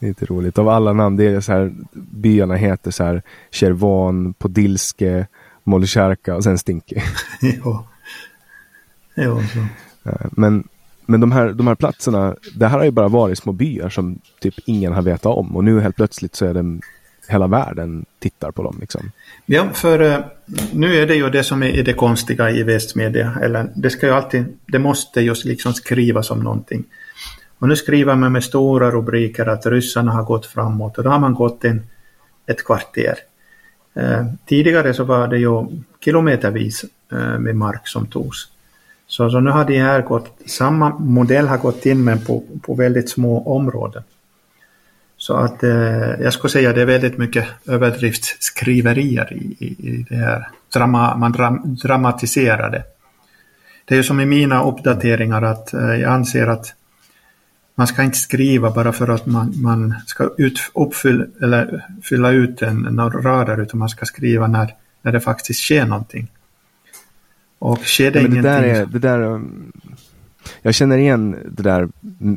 [0.00, 0.06] jo då.
[0.06, 0.58] Lite roligt.
[0.58, 5.26] Av alla namn, det är så här, byarna heter så här Chervon, Podilske,
[5.64, 6.96] Molkärka och sen Stinky.
[7.64, 7.86] ja.
[9.14, 9.66] ja så.
[10.30, 10.68] Men,
[11.06, 14.18] men de, här, de här platserna, det här har ju bara varit små byar som
[14.40, 16.80] typ ingen har vetat om och nu helt plötsligt så är det
[17.28, 18.76] hela världen tittar på dem.
[18.80, 19.10] Liksom.
[19.46, 20.18] Ja, för uh,
[20.72, 23.38] nu är det ju det som är det konstiga i västmedia.
[23.42, 26.84] Eller det ska ju alltid, det måste ju liksom skrivas om någonting.
[27.60, 31.18] Och nu skriver man med stora rubriker att ryssarna har gått framåt och då har
[31.18, 31.82] man gått en,
[32.46, 33.14] ett kvarter.
[33.94, 35.66] Eh, tidigare så var det ju
[36.04, 38.48] kilometervis eh, med mark som togs.
[39.06, 42.74] Så, så nu har de här gått, samma modell har gått in men på, på
[42.74, 44.02] väldigt små områden.
[45.16, 50.16] Så att eh, jag skulle säga det är väldigt mycket överdriftsskriverier i, i, i det
[50.16, 50.48] här.
[50.72, 52.82] Drama, man dram, dramatiserar det.
[53.84, 56.74] Det är ju som i mina uppdateringar att eh, jag anser att
[57.80, 62.62] man ska inte skriva bara för att man, man ska ut, uppfylla, eller fylla ut
[62.62, 66.30] en, några rader utan man ska skriva när, när det faktiskt sker någonting.
[67.58, 68.42] Och sker det ja, ingenting...
[68.42, 69.72] Det där är, det där, um,
[70.62, 71.88] jag känner igen det där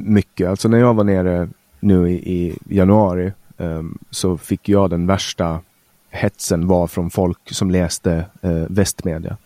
[0.07, 0.49] mycket.
[0.49, 5.59] Alltså när jag var nere nu i, i januari um, så fick jag den värsta
[6.09, 9.37] hetsen var från folk som läste uh, västmedia.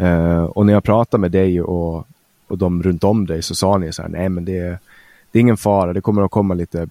[0.00, 2.06] Uh, och när jag pratade med dig och,
[2.46, 4.78] och de runt om dig så sa ni så här, nej men det är
[5.32, 6.88] det är ingen fara, det kommer att komma lite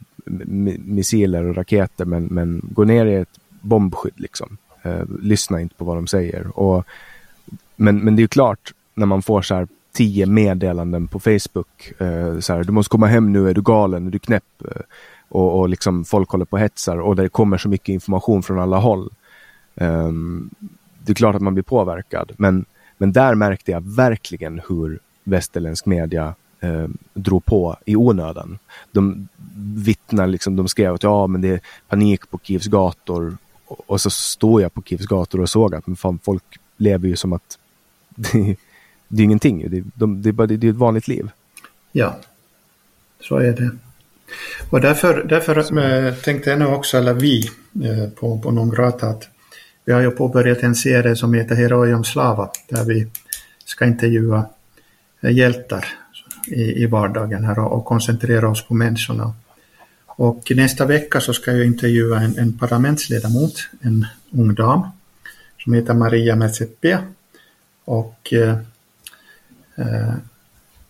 [0.78, 4.58] missiler och raketer men, men gå ner i ett bombskydd liksom.
[4.82, 6.60] Eh, lyssna inte på vad de säger.
[6.60, 6.86] Och,
[7.76, 11.94] men, men det är ju klart när man får så här tio meddelanden på Facebook.
[11.98, 14.62] Eh, så här, du måste komma hem nu, är du galen, är du knäpp?
[14.66, 14.82] Eh,
[15.30, 18.60] och, och liksom folk håller på och hetsar och det kommer så mycket information från
[18.60, 19.10] alla håll.
[19.76, 20.50] Um,
[21.04, 22.66] det är klart att man blir påverkad, men,
[22.98, 28.60] men där märkte jag verkligen hur västerländsk media eh, drog på i onödan.
[28.92, 29.28] De
[29.76, 33.38] vittnar, liksom, de skrev att ja, men det är panik på Kievs gator.
[33.66, 36.44] Och, och så står jag på Kievs gator och såg att men fan, folk
[36.78, 37.58] lever ju som att
[38.16, 38.56] det,
[39.08, 39.70] det är ingenting.
[39.70, 41.30] Det, de, det, det, det är ett vanligt liv.
[41.92, 42.18] Ja,
[43.20, 43.72] så är det.
[44.70, 47.50] Och därför, därför äh, tänkte jag nu också, eller vi
[47.84, 49.28] äh, på, på Nongrata, att
[49.86, 53.08] vi har ju påbörjat en serie som heter Heroium Slava, där vi
[53.66, 54.46] ska intervjua
[55.22, 56.01] äh, hjältar
[56.48, 59.34] i, i vardagen här och, och koncentrera oss på människorna.
[60.06, 64.82] Och nästa vecka så ska jag intervjua en, en parlamentsledamot, en ung dam
[65.64, 67.04] som heter Maria Metsepia.
[67.86, 68.58] Och, eh,
[69.76, 70.14] eh,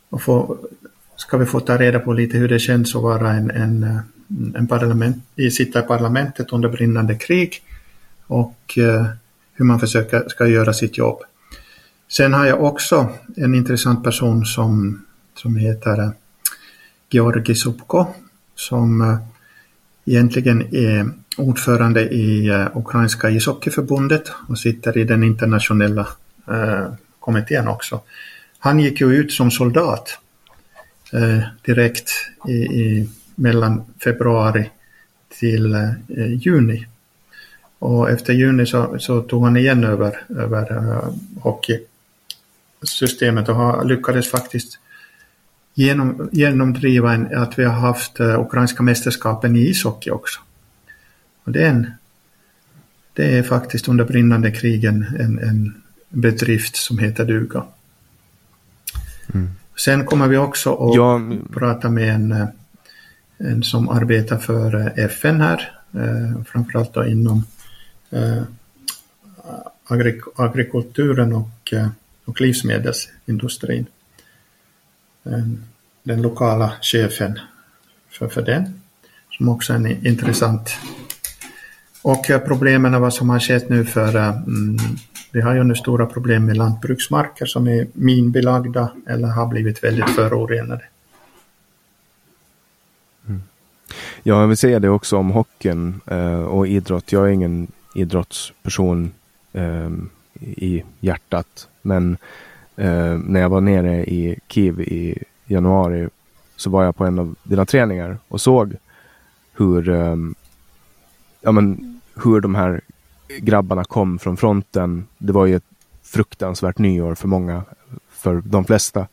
[0.10, 0.58] och få,
[1.16, 3.99] ska vi få ta reda på lite hur det känns att vara en, en, eh,
[4.56, 7.64] en parlament, sitta i parlamentet under brinnande krig
[8.28, 9.06] och eh,
[9.54, 11.20] hur man försöker ska göra sitt jobb.
[12.10, 15.02] Sen har jag också en intressant person som
[15.41, 16.11] som heter eh,
[17.09, 18.05] Georgi Subko
[18.55, 19.17] som eh,
[20.05, 26.07] egentligen är ordförande i eh, Ukrainska ishockeyförbundet och sitter i den internationella
[27.19, 28.01] kommittén också.
[28.59, 30.17] Han gick ju ut som soldat
[31.65, 32.11] direkt
[32.47, 34.69] i, i mellan februari
[35.39, 35.75] till
[36.39, 36.87] juni.
[37.79, 40.97] Och efter juni så, så, tog han igen över, över
[41.39, 44.79] hockeysystemet och lyckades faktiskt
[45.84, 50.39] genom, genomdriva en, att vi har haft uh, ukrainska mästerskapen i ishockey också.
[51.43, 51.91] Och det är, en,
[53.13, 57.63] det är faktiskt under brinnande krigen en, en bedrift som heter duga.
[59.34, 59.49] Mm.
[59.77, 61.21] Sen kommer vi också att Ja.
[61.53, 62.47] prata med en, eh,
[63.38, 67.43] en som arbetar för eh, FN här, eh, framförallt då inom
[68.09, 68.43] eh,
[69.88, 71.88] agrik agrikulturen och, eh,
[72.25, 73.86] och livsmedelsindustrin.
[75.23, 75.47] Eh,
[76.04, 77.39] den lokala chefen
[78.10, 78.82] för, för den,
[79.30, 80.70] som också är en intressant.
[82.02, 84.78] Och eh, problemen problemen vad som har skett nu för eh, mm,
[85.32, 90.10] vi har ju nu stora problem med lantbruksmarker som är minbelagda eller har blivit väldigt
[90.10, 90.84] förorenade.
[93.28, 93.41] Mm.
[94.24, 97.12] Ja, jag vill säga det också om hockeyn eh, och idrott.
[97.12, 99.12] Jag är ingen idrottsperson
[99.54, 99.89] eh,
[100.39, 101.68] i hjärtat.
[101.82, 102.18] Men
[102.76, 106.10] eh, när jag var nere i Kiev i januari
[106.56, 108.76] så var jag på en av dina träningar och såg
[109.54, 110.16] hur, eh,
[111.41, 112.82] ja, men, hur de här
[113.39, 115.08] grabbarna kom från fronten.
[115.18, 115.64] Det var ju ett
[116.04, 117.64] fruktansvärt nyår för många,
[118.10, 119.08] för de flesta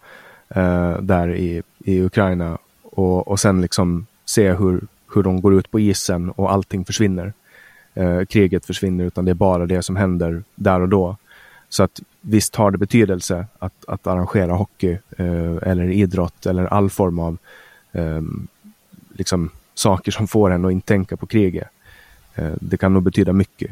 [0.48, 2.58] eh, där i, i Ukraina.
[2.82, 4.80] Och, och sen liksom se hur,
[5.14, 7.32] hur de går ut på isen och allting försvinner.
[7.94, 11.16] Eh, kriget försvinner utan det är bara det som händer där och då.
[11.68, 16.90] Så att visst har det betydelse att, att arrangera hockey eh, eller idrott eller all
[16.90, 17.38] form av
[17.92, 18.22] eh,
[19.14, 21.68] liksom saker som får en att inte tänka på kriget.
[22.34, 23.70] Eh, det kan nog betyda mycket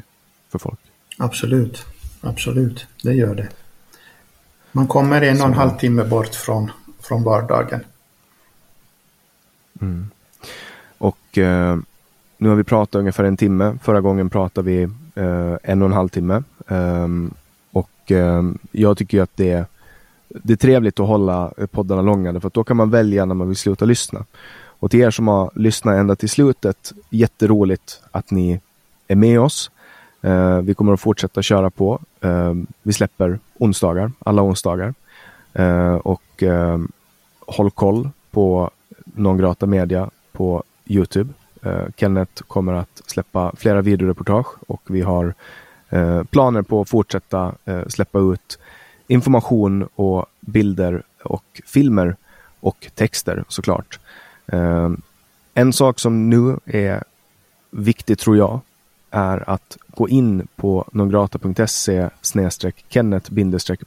[0.49, 0.81] för folk.
[1.19, 1.87] Absolut,
[2.21, 3.49] absolut, det gör det.
[4.73, 7.81] Man kommer en och en halv timme bort från, från vardagen.
[10.99, 11.79] Och eh,
[12.39, 13.79] nu har vi pratat ungefär en timme.
[13.83, 14.83] Förra gången pratade vi
[15.15, 16.43] eh, en och en halv timme.
[16.69, 17.35] Ehm,
[17.77, 19.65] och eh, jag tycker ju att det,
[20.29, 23.49] det är trevligt att hålla poddarna långa för att då kan man välja när man
[23.49, 24.25] vill sluta lyssna.
[24.79, 28.61] Och till er som har lyssnat ända till slutet, jätteroligt att ni
[29.09, 29.71] är med oss.
[30.23, 32.01] Eh, vi kommer att fortsätta köra på.
[32.21, 34.95] Eh, vi släpper onsdagar, alla onsdagar.
[35.53, 36.79] Eh, och eh,
[37.47, 38.71] håll koll på
[39.05, 41.33] Non Grata Media på Youtube.
[41.63, 45.35] Eh, Kenneth kommer att släppa flera videoreportage och vi har
[45.91, 48.59] eh, planer på att fortsätta eh, släppa ut
[49.07, 52.17] information och bilder och filmer
[52.61, 53.99] och texter såklart.
[54.47, 54.91] Eh,
[55.55, 57.05] en sak som nu är
[57.71, 58.61] viktig tror jag
[59.11, 62.09] är att gå in på nongrata.se
[62.89, 63.33] kenneth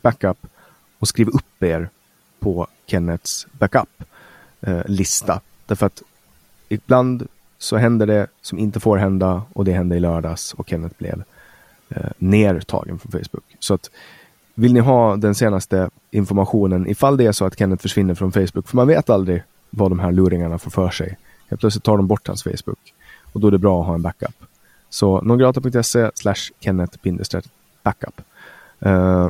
[0.02, 0.48] backup
[1.00, 1.90] och skriv upp er
[2.40, 4.04] på Kennets backup
[4.62, 5.42] eh, lista.
[5.66, 6.02] Därför att
[6.70, 7.28] ibland
[7.58, 11.24] så händer det som inte får hända och det hände i lördags och Kenneth blev
[11.90, 13.44] eh, nertagen från Facebook.
[13.60, 13.90] Så att
[14.54, 18.68] vill ni ha den senaste informationen ifall det är så att Kenneth försvinner från Facebook,
[18.68, 21.18] för man vet aldrig vad de här luringarna får för sig.
[21.50, 22.94] Helt plötsligt tar de bort hans Facebook
[23.34, 24.36] och då är det bra att ha en backup.
[24.90, 26.12] Så nongrata.se
[26.60, 26.98] kenneth
[27.84, 28.22] backup.
[28.80, 29.30] Eh,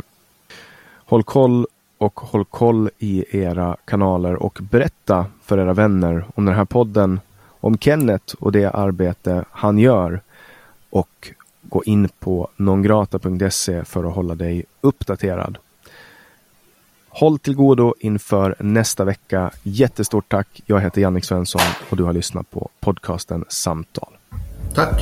[1.06, 6.56] håll koll och håll koll i era kanaler och berätta för era vänner om den
[6.56, 7.20] här podden,
[7.60, 10.22] om Kenneth och det arbete han gör
[10.90, 11.34] och
[11.70, 15.58] gå in på nongrata.se för att hålla dig uppdaterad.
[17.10, 19.52] Håll till godo inför nästa vecka.
[19.64, 20.62] Jättestort tack.
[20.66, 24.14] Jag heter Jannik Svensson och du har lyssnat på podcasten Samtal.
[24.76, 25.02] Tack!